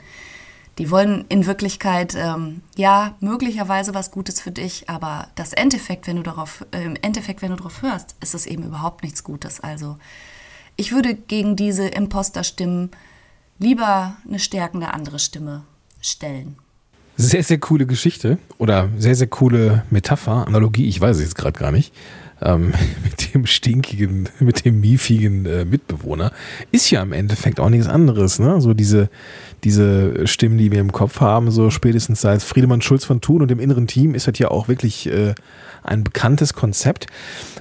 Die 0.78 0.92
wollen 0.92 1.26
in 1.28 1.46
Wirklichkeit, 1.46 2.16
ähm, 2.16 2.62
ja, 2.78 3.16
möglicherweise 3.20 3.94
was 3.94 4.12
Gutes 4.12 4.40
für 4.40 4.52
dich, 4.52 4.90
aber 4.90 5.28
das 5.36 5.52
Endeffekt, 5.52 6.08
wenn 6.08 6.16
du 6.16 6.24
darauf, 6.24 6.66
äh, 6.72 6.84
im 6.84 6.96
Endeffekt, 7.02 7.42
wenn 7.42 7.50
du 7.50 7.58
darauf 7.58 7.82
hörst, 7.82 8.16
ist 8.22 8.34
es 8.34 8.46
eben 8.46 8.64
überhaupt 8.64 9.04
nichts 9.04 9.26
Gutes. 9.26 9.60
Also, 9.60 9.98
ich 10.78 10.94
würde 10.94 11.16
gegen 11.16 11.58
diese 11.58 11.86
Imposterstimmen 11.86 12.92
lieber 13.58 14.16
eine 14.26 14.40
stärkende 14.40 14.94
andere 14.94 15.20
Stimme 15.20 15.64
stellen. 16.00 16.58
Sehr, 17.22 17.44
sehr 17.44 17.58
coole 17.58 17.86
Geschichte 17.86 18.38
oder 18.60 18.88
sehr, 18.98 19.14
sehr 19.14 19.28
coole 19.28 19.84
Metapher, 19.90 20.48
Analogie, 20.48 20.88
ich 20.88 21.02
weiß 21.02 21.18
es 21.18 21.24
jetzt 21.24 21.36
gerade 21.36 21.60
gar 21.60 21.70
nicht. 21.70 21.94
Ähm, 22.42 22.72
mit 23.04 23.34
dem 23.34 23.46
stinkigen, 23.46 24.30
mit 24.40 24.64
dem 24.64 24.80
miefigen 24.80 25.46
äh, 25.46 25.66
Mitbewohner 25.66 26.32
ist 26.72 26.90
ja 26.92 27.02
im 27.02 27.12
Endeffekt 27.12 27.60
auch 27.60 27.68
nichts 27.68 27.88
anderes. 27.88 28.40
Ne? 28.40 28.62
So 28.62 28.74
diese, 28.74 29.10
diese 29.66 30.28
Stimmen, 30.28 30.58
die 30.58 30.72
wir 30.72 30.80
im 30.80 30.94
Kopf 30.94 31.20
haben, 31.20 31.52
so 31.52 31.70
spätestens 31.72 32.22
seit 32.22 32.42
Friedemann 32.42 32.82
Schulz 32.82 33.04
von 33.04 33.20
Thun 33.20 33.42
und 33.42 33.52
dem 33.52 33.60
inneren 33.60 33.88
Team, 33.88 34.16
ist 34.16 34.30
das 34.30 34.40
ja 34.40 34.48
auch 34.48 34.70
wirklich 34.70 35.08
äh, 35.08 35.36
ein 35.84 36.06
bekanntes 36.06 36.54
Konzept. 36.54 37.08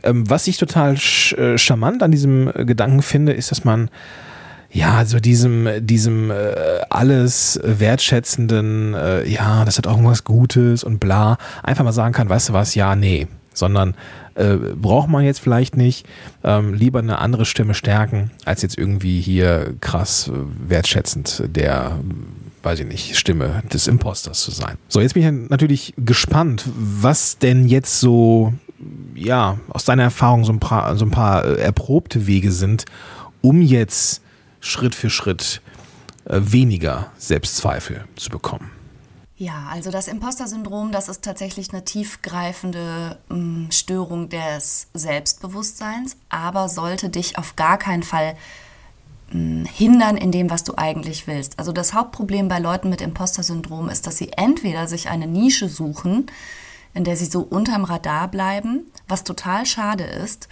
Ähm, 0.05 0.31
was 0.31 0.47
ich 0.47 0.59
total 0.59 0.97
sch 0.97 1.33
äh, 1.33 1.59
charmant 1.59 2.05
an 2.05 2.13
diesem 2.13 2.47
äh, 2.55 2.65
Gedanken 2.65 3.03
finde, 3.03 3.33
ist, 3.33 3.51
dass 3.51 3.65
man 3.65 3.91
ja, 4.71 5.05
so 5.07 5.19
diesem, 5.19 5.69
diesem 5.81 6.31
äh, 6.31 6.35
alles 6.91 7.59
wertschätzenden, 7.63 8.95
äh, 8.95 9.27
ja, 9.27 9.65
das 9.65 9.79
hat 9.79 9.87
auch 9.87 9.93
irgendwas 9.93 10.25
Gutes 10.25 10.85
und 10.85 10.99
bla, 11.01 11.39
einfach 11.63 11.85
mal 11.85 11.93
sagen 11.93 12.13
kann, 12.13 12.29
weißt 12.29 12.51
du 12.51 12.53
was, 12.53 12.75
ja, 12.75 12.95
nee, 12.95 13.29
sondern 13.55 13.95
äh, 14.35 14.57
braucht 14.57 15.09
man 15.09 15.25
jetzt 15.25 15.41
vielleicht 15.41 15.77
nicht, 15.77 16.07
ähm, 16.45 16.75
lieber 16.75 16.99
eine 16.99 17.19
andere 17.19 17.45
Stimme 17.45 17.75
stärken, 17.75 18.31
als 18.45 18.63
jetzt 18.63 18.77
irgendwie 18.77 19.21
hier 19.21 19.75
krass 19.81 20.29
äh, 20.29 20.71
wertschätzend 20.71 21.45
der, 21.47 21.99
weiß 22.63 22.81
ich 22.81 22.87
nicht, 22.87 23.17
Stimme 23.17 23.63
des 23.73 23.89
Imposters 23.89 24.43
zu 24.43 24.51
sein. 24.51 24.77
So, 24.89 25.01
jetzt 25.01 25.15
bin 25.15 25.23
ich 25.23 25.51
natürlich 25.51 25.95
gespannt, 25.97 26.65
was 26.77 27.39
denn 27.39 27.67
jetzt 27.67 28.01
so, 28.01 28.53
ja, 29.15 29.59
aus 29.71 29.85
deiner 29.85 30.05
Erfahrung 30.05 30.45
so 30.45 30.53
ein 30.53 30.61
paar, 30.61 30.95
so 30.97 31.07
ein 31.07 31.11
paar 31.11 31.45
äh, 31.45 31.55
erprobte 31.57 32.27
Wege 32.27 32.53
sind, 32.53 32.85
um 33.41 33.63
jetzt 33.63 34.23
Schritt 34.69 34.95
für 34.95 35.11
Schritt 35.11 35.63
äh, 36.25 36.41
weniger 36.41 37.11
Selbstzweifel 37.17 38.05
zu 38.17 38.31
bekommen. 38.31 38.71
Ja, 39.37 39.69
also 39.71 39.91
das 39.91 40.09
Imposter-Syndrom, 40.09 40.91
das 40.91 41.09
ist 41.09 41.23
tatsächlich 41.23 41.73
eine 41.73 41.85
tiefgreifende 41.85 43.19
äh, 43.31 43.73
Störung 43.73 44.29
des 44.29 44.89
Selbstbewusstseins, 44.95 46.17
aber 46.29 46.69
sollte 46.69 47.09
dich 47.09 47.39
auf 47.39 47.57
gar 47.57 47.79
keinen 47.79 48.03
Fall 48.03 48.37
äh, 49.33 49.65
hindern 49.65 50.17
in 50.17 50.33
dem, 50.33 50.51
was 50.51 50.65
du 50.65 50.75
eigentlich 50.77 51.27
willst. 51.27 51.59
Also 51.59 51.73
das 51.73 51.95
Hauptproblem 51.95 52.49
bei 52.49 52.59
Leuten 52.59 52.91
mit 52.91 53.01
Imposter-Syndrom 53.01 53.89
ist, 53.89 54.07
dass 54.07 54.19
sie 54.19 54.33
entweder 54.37 54.87
sich 54.87 55.09
eine 55.09 55.27
Nische 55.27 55.69
suchen, 55.69 56.27
in 56.93 57.05
der 57.05 57.17
sie 57.17 57.27
so 57.27 57.41
unterm 57.41 57.85
Radar 57.85 58.29
bleiben, 58.29 58.91
was 59.07 59.25
total 59.25 59.67
schade 59.67 60.05
ist, 60.05 60.49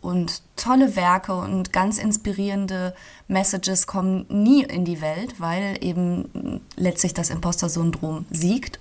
und 0.00 0.42
tolle 0.56 0.96
Werke 0.96 1.34
und 1.34 1.72
ganz 1.72 1.98
inspirierende 1.98 2.94
Messages 3.28 3.86
kommen 3.86 4.26
nie 4.28 4.62
in 4.62 4.84
die 4.84 5.00
Welt, 5.00 5.40
weil 5.40 5.76
eben 5.82 6.60
letztlich 6.76 7.14
das 7.14 7.30
Imposter-Syndrom 7.30 8.24
siegt. 8.30 8.80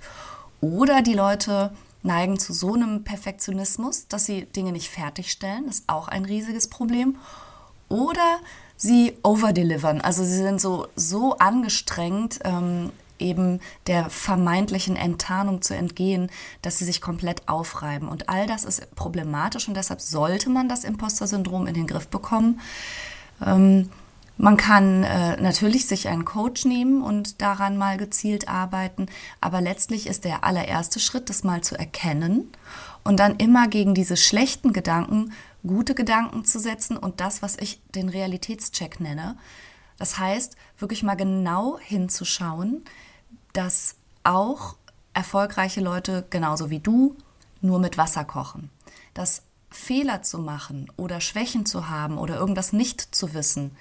Oder 0.61 1.01
die 1.01 1.13
Leute 1.13 1.71
neigen 2.03 2.39
zu 2.39 2.53
so 2.53 2.73
einem 2.73 3.03
Perfektionismus, 3.03 4.07
dass 4.07 4.25
sie 4.25 4.45
Dinge 4.45 4.71
nicht 4.71 4.89
fertigstellen. 4.89 5.65
Das 5.67 5.79
ist 5.79 5.89
auch 5.89 6.07
ein 6.07 6.25
riesiges 6.25 6.67
Problem. 6.69 7.17
Oder 7.89 8.39
sie 8.77 9.17
overdelivern. 9.23 9.99
Also 9.99 10.23
sie 10.23 10.37
sind 10.37 10.61
so, 10.61 10.87
so 10.95 11.37
angestrengt, 11.37 12.39
ähm, 12.45 12.91
eben 13.19 13.59
der 13.87 14.09
vermeintlichen 14.09 14.95
Enttarnung 14.95 15.61
zu 15.61 15.75
entgehen, 15.75 16.31
dass 16.61 16.77
sie 16.77 16.85
sich 16.85 17.01
komplett 17.01 17.47
aufreiben. 17.47 18.07
Und 18.07 18.29
all 18.29 18.47
das 18.47 18.63
ist 18.63 18.95
problematisch 18.95 19.67
und 19.67 19.75
deshalb 19.75 20.01
sollte 20.01 20.49
man 20.49 20.69
das 20.69 20.83
Imposter-Syndrom 20.83 21.67
in 21.67 21.73
den 21.73 21.87
Griff 21.87 22.07
bekommen. 22.07 22.59
Ähm, 23.45 23.89
man 24.41 24.55
kann 24.55 25.03
äh, 25.03 25.35
natürlich 25.41 25.85
sich 25.85 26.07
einen 26.07 26.23
Coach 26.23 26.63
nehmen 26.63 27.01
und 27.01 27.41
daran 27.41 27.77
mal 27.77 27.97
gezielt 27.97 28.47
arbeiten, 28.47 29.07
aber 29.41 29.59
letztlich 29.59 30.07
ist 30.07 30.23
der 30.23 30.45
allererste 30.45 31.01
Schritt, 31.01 31.29
das 31.29 31.43
mal 31.43 31.59
zu 31.59 31.77
erkennen 31.77 32.49
und 33.03 33.19
dann 33.19 33.35
immer 33.35 33.67
gegen 33.67 33.93
diese 33.93 34.15
schlechten 34.15 34.71
Gedanken 34.71 35.33
gute 35.67 35.93
Gedanken 35.93 36.45
zu 36.45 36.57
setzen 36.57 36.95
und 36.95 37.19
das, 37.19 37.41
was 37.41 37.57
ich 37.57 37.81
den 37.93 38.07
Realitätscheck 38.07 39.01
nenne. 39.01 39.35
Das 39.97 40.17
heißt, 40.17 40.55
wirklich 40.77 41.03
mal 41.03 41.15
genau 41.15 41.77
hinzuschauen, 41.77 42.85
dass 43.53 43.95
auch 44.23 44.75
erfolgreiche 45.13 45.81
Leute, 45.81 46.25
genauso 46.29 46.69
wie 46.69 46.79
du, 46.79 47.15
nur 47.61 47.79
mit 47.79 47.97
Wasser 47.97 48.23
kochen. 48.23 48.69
Dass 49.13 49.43
Fehler 49.69 50.23
zu 50.23 50.39
machen 50.39 50.91
oder 50.97 51.21
Schwächen 51.21 51.65
zu 51.65 51.89
haben 51.89 52.17
oder 52.17 52.35
irgendwas 52.35 52.73
nicht 52.73 53.01
zu 53.15 53.33
wissen, 53.33 53.71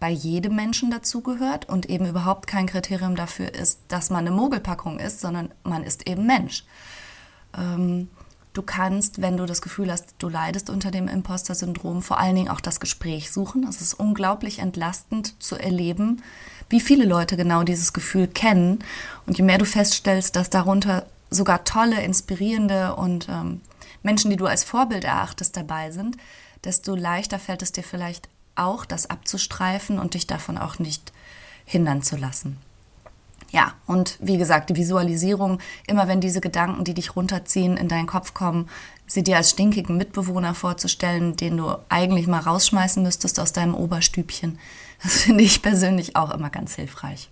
bei 0.00 0.10
jedem 0.10 0.54
Menschen 0.54 0.90
dazugehört 0.90 1.68
und 1.68 1.86
eben 1.86 2.06
überhaupt 2.06 2.46
kein 2.46 2.66
Kriterium 2.66 3.16
dafür 3.16 3.54
ist, 3.54 3.80
dass 3.88 4.10
man 4.10 4.26
eine 4.26 4.36
Mogelpackung 4.36 4.98
ist, 4.98 5.20
sondern 5.20 5.50
man 5.62 5.82
ist 5.82 6.06
eben 6.08 6.26
Mensch. 6.26 6.64
Ähm, 7.56 8.08
du 8.54 8.62
kannst, 8.62 9.20
wenn 9.20 9.36
du 9.36 9.44
das 9.44 9.60
Gefühl 9.60 9.92
hast, 9.92 10.14
du 10.18 10.28
leidest 10.28 10.70
unter 10.70 10.90
dem 10.90 11.08
Imposter-Syndrom, 11.08 12.02
vor 12.02 12.18
allen 12.18 12.36
Dingen 12.36 12.48
auch 12.48 12.60
das 12.60 12.80
Gespräch 12.80 13.30
suchen. 13.30 13.66
Es 13.68 13.80
ist 13.82 13.94
unglaublich 13.94 14.60
entlastend 14.60 15.40
zu 15.42 15.56
erleben, 15.56 16.22
wie 16.70 16.80
viele 16.80 17.04
Leute 17.04 17.36
genau 17.36 17.64
dieses 17.64 17.92
Gefühl 17.92 18.28
kennen. 18.28 18.78
Und 19.26 19.36
je 19.36 19.44
mehr 19.44 19.58
du 19.58 19.66
feststellst, 19.66 20.36
dass 20.36 20.50
darunter 20.50 21.04
sogar 21.30 21.64
tolle, 21.64 22.00
inspirierende 22.02 22.94
und 22.94 23.28
ähm, 23.28 23.60
Menschen, 24.02 24.30
die 24.30 24.36
du 24.36 24.46
als 24.46 24.64
Vorbild 24.64 25.04
erachtest, 25.04 25.56
dabei 25.56 25.90
sind, 25.90 26.16
desto 26.62 26.94
leichter 26.94 27.38
fällt 27.38 27.62
es 27.62 27.72
dir 27.72 27.82
vielleicht 27.82 28.28
auch, 28.54 28.84
das 28.84 29.10
abzustreifen 29.10 29.98
und 29.98 30.14
dich 30.14 30.28
davon 30.28 30.58
auch 30.58 30.78
nicht 30.78 31.12
hindern 31.64 32.02
zu 32.02 32.16
lassen. 32.16 32.58
Ja, 33.50 33.74
und 33.86 34.18
wie 34.20 34.36
gesagt, 34.36 34.70
die 34.70 34.76
Visualisierung, 34.76 35.60
immer 35.86 36.08
wenn 36.08 36.20
diese 36.20 36.40
Gedanken, 36.40 36.82
die 36.82 36.94
dich 36.94 37.14
runterziehen, 37.14 37.76
in 37.76 37.88
deinen 37.88 38.08
Kopf 38.08 38.34
kommen, 38.34 38.68
sie 39.06 39.22
dir 39.22 39.36
als 39.36 39.50
stinkigen 39.50 39.96
Mitbewohner 39.96 40.54
vorzustellen, 40.54 41.36
den 41.36 41.58
du 41.58 41.76
eigentlich 41.88 42.26
mal 42.26 42.40
rausschmeißen 42.40 43.02
müsstest 43.02 43.38
aus 43.38 43.52
deinem 43.52 43.74
Oberstübchen, 43.74 44.58
das 45.02 45.22
finde 45.22 45.44
ich 45.44 45.62
persönlich 45.62 46.16
auch 46.16 46.30
immer 46.32 46.50
ganz 46.50 46.74
hilfreich. 46.74 47.30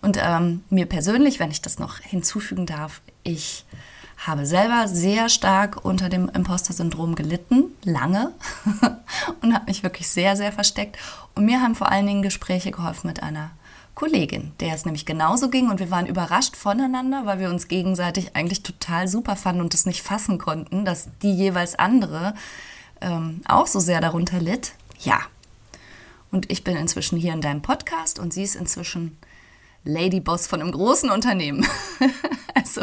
Und 0.00 0.18
ähm, 0.18 0.62
mir 0.70 0.86
persönlich, 0.86 1.40
wenn 1.40 1.50
ich 1.50 1.60
das 1.60 1.78
noch 1.78 1.98
hinzufügen 1.98 2.66
darf, 2.66 3.02
ich 3.22 3.66
habe 4.16 4.46
selber 4.46 4.88
sehr 4.88 5.28
stark 5.28 5.84
unter 5.84 6.08
dem 6.08 6.28
Imposter-Syndrom 6.28 7.14
gelitten, 7.14 7.64
lange, 7.84 8.32
und 9.42 9.54
habe 9.54 9.66
mich 9.66 9.82
wirklich 9.82 10.08
sehr, 10.08 10.36
sehr 10.36 10.52
versteckt. 10.52 10.96
Und 11.34 11.44
mir 11.44 11.60
haben 11.60 11.74
vor 11.74 11.90
allen 11.90 12.06
Dingen 12.06 12.22
Gespräche 12.22 12.70
geholfen 12.70 13.08
mit 13.08 13.22
einer 13.22 13.50
Kollegin, 13.98 14.52
der 14.60 14.76
es 14.76 14.84
nämlich 14.84 15.06
genauso 15.06 15.50
ging 15.50 15.70
und 15.70 15.80
wir 15.80 15.90
waren 15.90 16.06
überrascht 16.06 16.54
voneinander, 16.54 17.26
weil 17.26 17.40
wir 17.40 17.50
uns 17.50 17.66
gegenseitig 17.66 18.36
eigentlich 18.36 18.62
total 18.62 19.08
super 19.08 19.34
fanden 19.34 19.60
und 19.60 19.74
es 19.74 19.86
nicht 19.86 20.02
fassen 20.02 20.38
konnten, 20.38 20.84
dass 20.84 21.08
die 21.20 21.34
jeweils 21.34 21.76
andere 21.76 22.34
ähm, 23.00 23.40
auch 23.48 23.66
so 23.66 23.80
sehr 23.80 24.00
darunter 24.00 24.38
litt. 24.38 24.74
Ja, 25.00 25.18
und 26.30 26.48
ich 26.48 26.62
bin 26.62 26.76
inzwischen 26.76 27.18
hier 27.18 27.32
in 27.32 27.40
deinem 27.40 27.60
Podcast 27.60 28.20
und 28.20 28.32
sie 28.32 28.44
ist 28.44 28.54
inzwischen 28.54 29.18
Ladyboss 29.82 30.46
von 30.46 30.60
einem 30.60 30.70
großen 30.70 31.10
Unternehmen. 31.10 31.66
also, 32.54 32.82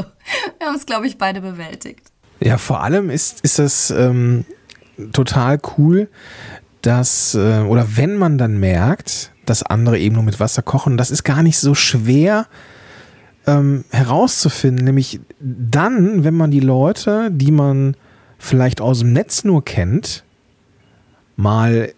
wir 0.57 0.67
haben 0.67 0.75
es, 0.75 0.85
glaube 0.85 1.07
ich, 1.07 1.17
beide 1.17 1.39
bewältigt. 1.39 2.11
Ja, 2.41 2.57
vor 2.57 2.83
allem 2.83 3.09
ist, 3.09 3.39
ist 3.39 3.59
es 3.59 3.89
ähm, 3.89 4.43
total 5.13 5.61
cool, 5.77 6.09
dass, 6.81 7.35
äh, 7.35 7.61
oder 7.61 7.95
wenn 7.95 8.17
man 8.17 8.37
dann 8.37 8.59
merkt, 8.59 9.31
dass 9.45 9.63
andere 9.63 9.99
eben 9.99 10.15
nur 10.15 10.23
mit 10.23 10.39
Wasser 10.39 10.61
kochen, 10.61 10.97
das 10.97 11.11
ist 11.11 11.23
gar 11.23 11.43
nicht 11.43 11.57
so 11.57 11.75
schwer 11.75 12.47
ähm, 13.47 13.85
herauszufinden. 13.89 14.85
Nämlich 14.85 15.19
dann, 15.39 16.23
wenn 16.23 16.35
man 16.35 16.51
die 16.51 16.59
Leute, 16.59 17.29
die 17.31 17.51
man 17.51 17.95
vielleicht 18.37 18.81
aus 18.81 18.99
dem 18.99 19.13
Netz 19.13 19.43
nur 19.43 19.63
kennt, 19.63 20.23
mal 21.35 21.93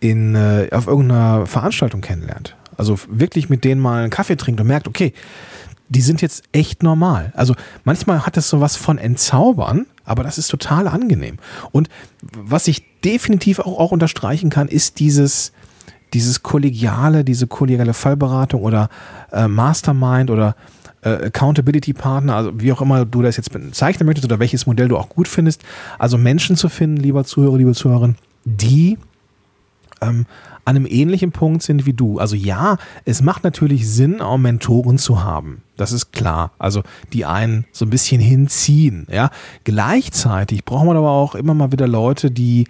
in, 0.00 0.34
äh, 0.34 0.68
auf 0.72 0.86
irgendeiner 0.86 1.46
Veranstaltung 1.46 2.00
kennenlernt. 2.00 2.56
Also 2.76 2.98
wirklich 3.08 3.48
mit 3.48 3.64
denen 3.64 3.80
mal 3.80 4.02
einen 4.02 4.10
Kaffee 4.10 4.36
trinkt 4.36 4.60
und 4.60 4.66
merkt, 4.66 4.86
okay, 4.86 5.12
die 5.88 6.02
sind 6.02 6.20
jetzt 6.20 6.44
echt 6.52 6.82
normal. 6.82 7.32
Also 7.34 7.54
manchmal 7.84 8.24
hat 8.26 8.36
das 8.36 8.48
sowas 8.48 8.76
von 8.76 8.98
entzaubern, 8.98 9.86
aber 10.04 10.22
das 10.22 10.38
ist 10.38 10.48
total 10.48 10.86
angenehm. 10.86 11.38
Und 11.72 11.88
was 12.20 12.68
ich 12.68 12.84
definitiv 13.00 13.58
auch, 13.58 13.78
auch 13.78 13.90
unterstreichen 13.90 14.50
kann, 14.50 14.68
ist 14.68 15.00
dieses, 15.00 15.52
dieses 16.14 16.42
kollegiale, 16.42 17.24
diese 17.24 17.46
kollegiale 17.46 17.94
Fallberatung 17.94 18.62
oder 18.62 18.88
äh, 19.32 19.48
Mastermind 19.48 20.30
oder 20.30 20.56
äh, 21.02 21.26
Accountability 21.26 21.92
Partner, 21.92 22.34
also 22.36 22.52
wie 22.60 22.72
auch 22.72 22.80
immer 22.80 23.04
du 23.04 23.22
das 23.22 23.36
jetzt 23.36 23.52
bezeichnen 23.52 24.06
möchtest 24.06 24.24
oder 24.24 24.38
welches 24.38 24.66
Modell 24.66 24.88
du 24.88 24.96
auch 24.96 25.08
gut 25.08 25.28
findest. 25.28 25.62
Also 25.98 26.18
Menschen 26.18 26.56
zu 26.56 26.68
finden, 26.68 26.96
lieber 26.96 27.24
Zuhörer, 27.24 27.58
liebe 27.58 27.72
Zuhörerin, 27.72 28.16
die 28.44 28.98
ähm, 30.00 30.26
an 30.64 30.76
einem 30.76 30.86
ähnlichen 30.86 31.32
Punkt 31.32 31.62
sind 31.62 31.86
wie 31.86 31.94
du. 31.94 32.18
Also 32.18 32.36
ja, 32.36 32.76
es 33.06 33.22
macht 33.22 33.42
natürlich 33.42 33.88
Sinn, 33.88 34.20
auch 34.20 34.36
Mentoren 34.36 34.98
zu 34.98 35.24
haben. 35.24 35.62
Das 35.78 35.92
ist 35.92 36.12
klar. 36.12 36.50
Also 36.58 36.82
die 37.14 37.24
einen 37.24 37.64
so 37.72 37.86
ein 37.86 37.90
bisschen 37.90 38.20
hinziehen. 38.20 39.06
Ja, 39.10 39.30
gleichzeitig 39.64 40.66
braucht 40.66 40.84
man 40.84 40.98
aber 40.98 41.10
auch 41.10 41.34
immer 41.34 41.54
mal 41.54 41.72
wieder 41.72 41.88
Leute, 41.88 42.30
die 42.30 42.66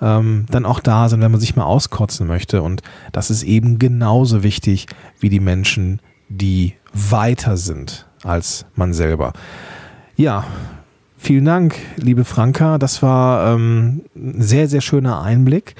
ähm, 0.00 0.46
dann 0.50 0.66
auch 0.66 0.80
da 0.80 1.08
sind, 1.08 1.20
wenn 1.20 1.30
man 1.30 1.40
sich 1.40 1.56
mal 1.56 1.64
auskotzen 1.64 2.26
möchte. 2.26 2.62
Und 2.62 2.82
das 3.12 3.30
ist 3.30 3.42
eben 3.42 3.78
genauso 3.78 4.42
wichtig 4.42 4.86
wie 5.20 5.28
die 5.28 5.40
Menschen, 5.40 6.00
die 6.28 6.74
weiter 6.92 7.56
sind 7.56 8.06
als 8.22 8.66
man 8.74 8.92
selber. 8.92 9.32
Ja, 10.16 10.44
vielen 11.16 11.44
Dank, 11.44 11.76
liebe 11.96 12.24
Franka. 12.24 12.78
Das 12.78 13.02
war 13.02 13.54
ähm, 13.54 14.02
ein 14.14 14.42
sehr, 14.42 14.68
sehr 14.68 14.80
schöner 14.80 15.22
Einblick. 15.22 15.74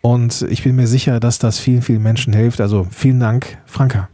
Und 0.00 0.42
ich 0.42 0.62
bin 0.62 0.76
mir 0.76 0.86
sicher, 0.86 1.20
dass 1.20 1.38
das 1.38 1.58
vielen, 1.58 1.82
vielen 1.82 2.02
Menschen 2.02 2.32
hilft. 2.32 2.60
Also 2.60 2.86
vielen 2.90 3.20
Dank, 3.20 3.58
Franka. 3.66 4.08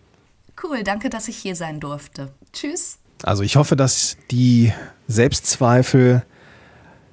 Cool, 0.63 0.83
danke, 0.83 1.11
dass 1.11 1.29
ich 1.29 1.37
hier 1.37 1.57
sein 1.57 1.81
durfte. 1.81 2.31
Tschüss. 2.53 2.99
Also 3.23 3.43
ich 3.43 3.57
hoffe, 3.57 3.77
dass 3.77 4.17
die 4.31 4.73
Selbstzweifel, 5.09 6.25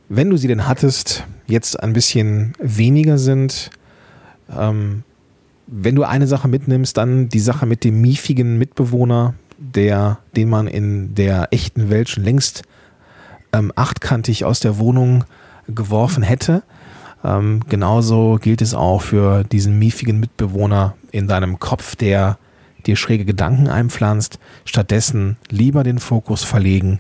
wenn 0.10 0.30
du 0.30 0.38
sie 0.38 0.48
denn 0.48 0.68
hattest, 0.68 1.26
jetzt 1.52 1.82
ein 1.82 1.94
bisschen 1.94 2.54
weniger 2.60 3.18
sind. 3.18 3.70
Ähm, 4.56 5.04
wenn 5.68 5.96
du 5.96 6.04
eine 6.04 6.28
Sache 6.28 6.48
mitnimmst, 6.48 6.98
dann 6.98 7.30
die 7.30 7.40
Sache 7.40 7.66
mit 7.66 7.84
dem 7.84 8.02
miefigen 8.02 8.58
Mitbewohner, 8.58 9.36
der, 9.58 10.20
den 10.36 10.50
man 10.50 10.68
in 10.68 11.16
der 11.16 11.50
echten 11.52 11.90
Welt 11.90 12.10
schon 12.10 12.24
längst 12.24 12.64
ähm, 13.54 13.72
achtkantig 13.76 14.44
aus 14.46 14.60
der 14.60 14.78
Wohnung 14.80 15.24
geworfen 15.68 16.24
hätte. 16.24 16.64
Ähm, 17.24 17.62
genauso 17.70 18.40
gilt 18.42 18.62
es 18.62 18.74
auch 18.74 19.02
für 19.02 19.44
diesen 19.44 19.78
miefigen 19.78 20.20
Mitbewohner 20.20 20.96
in 21.12 21.28
deinem 21.28 21.60
Kopf, 21.60 21.96
der 21.96 22.38
dir 22.86 22.96
schräge 22.96 23.26
Gedanken 23.26 23.68
einpflanzt. 23.68 24.40
Stattdessen 24.66 25.38
lieber 25.50 25.84
den 25.84 26.00
Fokus 26.00 26.44
verlegen 26.44 27.00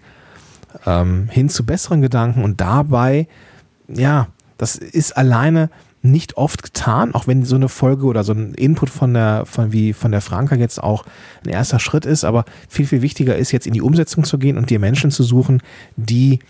ähm, 0.86 1.27
hin 1.29 1.50
zu 1.50 1.65
besseren 1.65 2.01
Gedanken 2.01 2.43
und 2.43 2.62
dabei, 2.62 3.27
ja, 3.88 4.27
das 4.62 4.75
ist 4.75 5.18
alleine 5.18 5.72
nicht 6.03 6.38
oft 6.38 6.62
getan, 6.62 7.15
auch 7.15 7.25
wenn 7.25 7.44
so 7.44 7.56
eine 7.56 7.68
Folge 7.68 8.06
oder 8.06 8.24
so 8.24 8.32
ein 8.32 8.53
Input 8.53 8.91
von 8.91 9.12
der, 9.15 9.48
von 9.48 9.72
wie 9.72 9.91
von 9.91 10.12
der 10.12 10.22
Franka 10.22 10.56
jetzt 10.56 10.82
auch 10.82 11.03
ein 11.44 11.50
erster 11.50 11.80
Schritt 11.80 12.06
ist, 12.06 12.24
aber 12.24 12.46
viel, 12.70 12.86
viel 12.86 13.01
wichtiger 13.01 13.36
ist 13.36 13.51
jetzt 13.51 13.65
in 13.65 13.74
die 13.74 13.82
Umsetzung 13.82 14.24
zu 14.24 14.38
gehen 14.38 14.60
und 14.60 14.70
dir 14.70 14.77
Menschen 14.77 15.10
zu 15.10 15.24
suchen, 15.24 15.63
die 15.96 16.41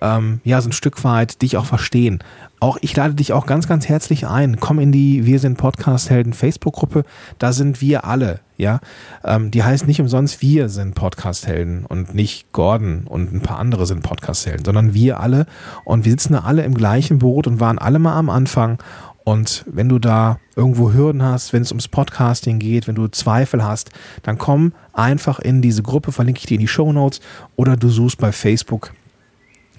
ähm, 0.00 0.40
ja 0.44 0.62
so 0.62 0.70
ein 0.70 0.72
Stück 0.72 1.04
weit 1.04 1.42
dich 1.42 1.58
auch 1.58 1.66
verstehen. 1.66 2.20
Auch 2.58 2.78
ich 2.80 2.96
lade 2.96 3.14
dich 3.14 3.34
auch 3.34 3.44
ganz, 3.44 3.68
ganz 3.68 3.86
herzlich 3.86 4.26
ein. 4.26 4.60
Komm 4.60 4.78
in 4.78 4.90
die 4.90 5.26
Wir 5.26 5.38
sind 5.38 5.58
Podcast-Helden 5.58 6.32
Facebook-Gruppe. 6.32 7.04
Da 7.38 7.52
sind 7.52 7.82
wir 7.82 8.06
alle, 8.06 8.40
ja. 8.58 8.80
Ähm, 9.24 9.50
die 9.50 9.62
heißt 9.62 9.86
nicht 9.86 10.00
umsonst 10.00 10.42
Wir 10.42 10.68
sind 10.68 10.94
Podcast-Helden 10.94 11.86
und 11.86 12.14
nicht 12.14 12.52
Gordon 12.52 13.04
und 13.06 13.32
ein 13.32 13.40
paar 13.40 13.58
andere 13.58 13.86
sind 13.86 14.02
Podcast-Helden, 14.02 14.64
sondern 14.64 14.92
wir 14.92 15.20
alle. 15.20 15.46
Und 15.84 16.04
wir 16.04 16.12
sitzen 16.12 16.34
da 16.34 16.40
alle 16.40 16.64
im 16.64 16.74
gleichen 16.74 17.20
Boot 17.20 17.46
und 17.46 17.60
waren 17.60 17.78
alle 17.78 17.98
mal 17.98 18.16
am 18.16 18.28
Anfang. 18.28 18.78
Und 19.24 19.64
wenn 19.66 19.88
du 19.88 19.98
da 19.98 20.38
irgendwo 20.56 20.92
Hürden 20.92 21.22
hast, 21.22 21.52
wenn 21.52 21.62
es 21.62 21.70
ums 21.70 21.88
Podcasting 21.88 22.58
geht, 22.58 22.88
wenn 22.88 22.94
du 22.94 23.08
Zweifel 23.08 23.62
hast, 23.62 23.90
dann 24.22 24.38
komm 24.38 24.72
einfach 24.92 25.38
in 25.38 25.62
diese 25.62 25.82
Gruppe, 25.82 26.12
verlinke 26.12 26.40
ich 26.40 26.46
dir 26.46 26.54
in 26.54 26.60
die 26.60 26.68
Show 26.68 26.92
Notes 26.92 27.20
oder 27.54 27.76
du 27.76 27.88
suchst 27.88 28.18
bei 28.18 28.32
Facebook 28.32 28.92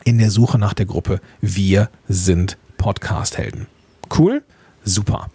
in 0.05 0.19
der 0.19 0.31
Suche 0.31 0.57
nach 0.57 0.73
der 0.73 0.85
Gruppe 0.85 1.19
Wir 1.41 1.89
sind 2.07 2.57
Podcast-Helden. 2.77 3.67
Cool? 4.15 4.43
Super. 4.89 5.29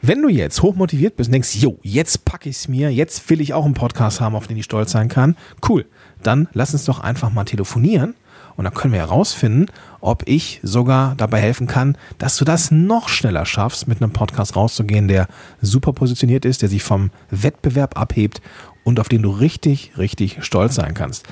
Wenn 0.00 0.22
du 0.22 0.28
jetzt 0.28 0.62
hochmotiviert 0.62 1.16
bist 1.16 1.28
und 1.28 1.32
denkst, 1.32 1.56
jo, 1.56 1.78
jetzt 1.82 2.24
packe 2.24 2.48
ich 2.48 2.56
es 2.56 2.68
mir, 2.68 2.92
jetzt 2.92 3.28
will 3.28 3.40
ich 3.40 3.52
auch 3.52 3.64
einen 3.64 3.74
Podcast 3.74 4.20
haben, 4.20 4.36
auf 4.36 4.46
den 4.46 4.56
ich 4.56 4.64
stolz 4.64 4.92
sein 4.92 5.08
kann, 5.08 5.36
cool, 5.68 5.86
dann 6.22 6.48
lass 6.52 6.72
uns 6.72 6.84
doch 6.84 7.00
einfach 7.00 7.32
mal 7.32 7.44
telefonieren 7.44 8.14
und 8.56 8.64
dann 8.64 8.74
können 8.74 8.92
wir 8.92 9.00
herausfinden, 9.00 9.66
ob 10.00 10.22
ich 10.28 10.60
sogar 10.62 11.16
dabei 11.16 11.40
helfen 11.40 11.66
kann, 11.66 11.98
dass 12.18 12.36
du 12.36 12.44
das 12.44 12.70
noch 12.70 13.08
schneller 13.08 13.44
schaffst, 13.44 13.88
mit 13.88 14.00
einem 14.00 14.12
Podcast 14.12 14.54
rauszugehen, 14.54 15.08
der 15.08 15.26
super 15.60 15.92
positioniert 15.92 16.44
ist, 16.44 16.62
der 16.62 16.68
sich 16.68 16.84
vom 16.84 17.10
Wettbewerb 17.30 17.98
abhebt 17.98 18.40
und 18.84 19.00
auf 19.00 19.08
den 19.08 19.22
du 19.22 19.30
richtig, 19.30 19.92
richtig 19.98 20.44
stolz 20.44 20.76
sein 20.76 20.94
kannst. 20.94 21.26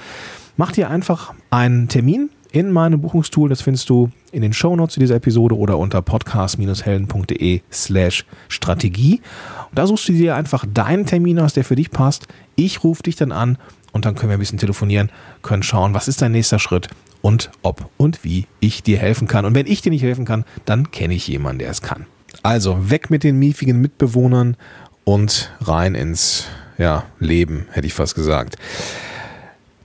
Mach 0.56 0.72
dir 0.72 0.90
einfach 0.90 1.34
einen 1.50 1.86
Termin 1.86 2.30
in 2.52 2.70
meinem 2.70 3.00
Buchungstool. 3.00 3.48
Das 3.48 3.62
findest 3.62 3.88
du 3.90 4.10
in 4.32 4.42
den 4.42 4.52
Shownotes 4.52 4.94
zu 4.94 5.00
dieser 5.00 5.16
Episode 5.16 5.56
oder 5.56 5.78
unter 5.78 6.02
podcast-helden.de 6.02 7.60
slash 7.72 8.24
Strategie. 8.48 9.20
Und 9.70 9.78
da 9.78 9.86
suchst 9.86 10.08
du 10.08 10.12
dir 10.12 10.36
einfach 10.36 10.64
deinen 10.72 11.06
Termin 11.06 11.38
aus, 11.40 11.52
der 11.52 11.64
für 11.64 11.76
dich 11.76 11.90
passt. 11.90 12.26
Ich 12.56 12.84
rufe 12.84 13.02
dich 13.02 13.16
dann 13.16 13.32
an 13.32 13.58
und 13.92 14.04
dann 14.04 14.14
können 14.14 14.30
wir 14.30 14.36
ein 14.36 14.40
bisschen 14.40 14.58
telefonieren, 14.58 15.10
können 15.42 15.62
schauen, 15.62 15.94
was 15.94 16.08
ist 16.08 16.22
dein 16.22 16.32
nächster 16.32 16.58
Schritt 16.58 16.88
und 17.22 17.50
ob 17.62 17.88
und 17.96 18.24
wie 18.24 18.46
ich 18.60 18.82
dir 18.82 18.98
helfen 18.98 19.28
kann. 19.28 19.44
Und 19.44 19.54
wenn 19.54 19.66
ich 19.66 19.82
dir 19.82 19.90
nicht 19.90 20.02
helfen 20.02 20.24
kann, 20.24 20.44
dann 20.64 20.90
kenne 20.90 21.14
ich 21.14 21.28
jemanden, 21.28 21.60
der 21.60 21.70
es 21.70 21.82
kann. 21.82 22.06
Also 22.42 22.90
weg 22.90 23.10
mit 23.10 23.24
den 23.24 23.38
miefigen 23.38 23.80
Mitbewohnern 23.80 24.56
und 25.04 25.50
rein 25.60 25.94
ins 25.94 26.46
ja, 26.78 27.04
Leben, 27.18 27.66
hätte 27.72 27.86
ich 27.86 27.94
fast 27.94 28.14
gesagt. 28.14 28.56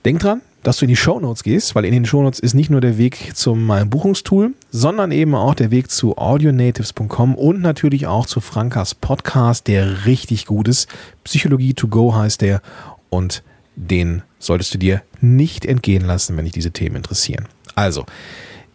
Denk 0.04 0.20
dran, 0.20 0.40
dass 0.66 0.78
du 0.78 0.84
in 0.84 0.88
die 0.88 0.96
Shownotes 0.96 1.44
gehst, 1.44 1.76
weil 1.76 1.84
in 1.84 1.92
den 1.92 2.04
Shownotes 2.04 2.40
ist 2.40 2.54
nicht 2.54 2.70
nur 2.70 2.80
der 2.80 2.98
Weg 2.98 3.36
zu 3.36 3.54
meinem 3.54 3.88
Buchungstool, 3.88 4.52
sondern 4.72 5.12
eben 5.12 5.36
auch 5.36 5.54
der 5.54 5.70
Weg 5.70 5.92
zu 5.92 6.18
audionatives.com 6.18 7.36
und 7.36 7.60
natürlich 7.60 8.08
auch 8.08 8.26
zu 8.26 8.40
Frankas 8.40 8.96
Podcast, 8.96 9.68
der 9.68 10.06
richtig 10.06 10.44
gut 10.44 10.66
ist. 10.66 10.88
Psychologie 11.22 11.74
to 11.74 11.86
go 11.86 12.16
heißt 12.16 12.40
der 12.40 12.62
und 13.10 13.44
den 13.76 14.22
solltest 14.40 14.74
du 14.74 14.78
dir 14.78 15.02
nicht 15.20 15.64
entgehen 15.64 16.04
lassen, 16.04 16.36
wenn 16.36 16.46
dich 16.46 16.54
diese 16.54 16.72
Themen 16.72 16.96
interessieren. 16.96 17.46
Also, 17.76 18.04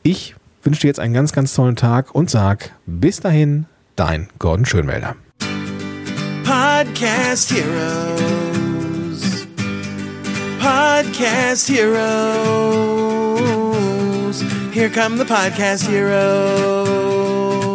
ich 0.02 0.36
wünsche 0.64 0.80
dir 0.80 0.88
jetzt 0.88 1.02
einen 1.02 1.14
ganz, 1.14 1.34
ganz 1.34 1.54
tollen 1.54 1.76
Tag 1.76 2.16
und 2.16 2.30
sag 2.30 2.72
bis 2.86 3.20
dahin, 3.20 3.66
dein 3.98 4.30
Gordon 4.40 4.66
Schönmelder. 4.66 5.18
Podcast 6.46 7.52
Heroes. 7.52 8.51
Podcast 10.62 11.68
heroes. 11.68 12.02
Here 14.72 14.90
come 14.90 15.18
the 15.18 15.26
podcast 15.26 15.88
heroes. 15.90 17.71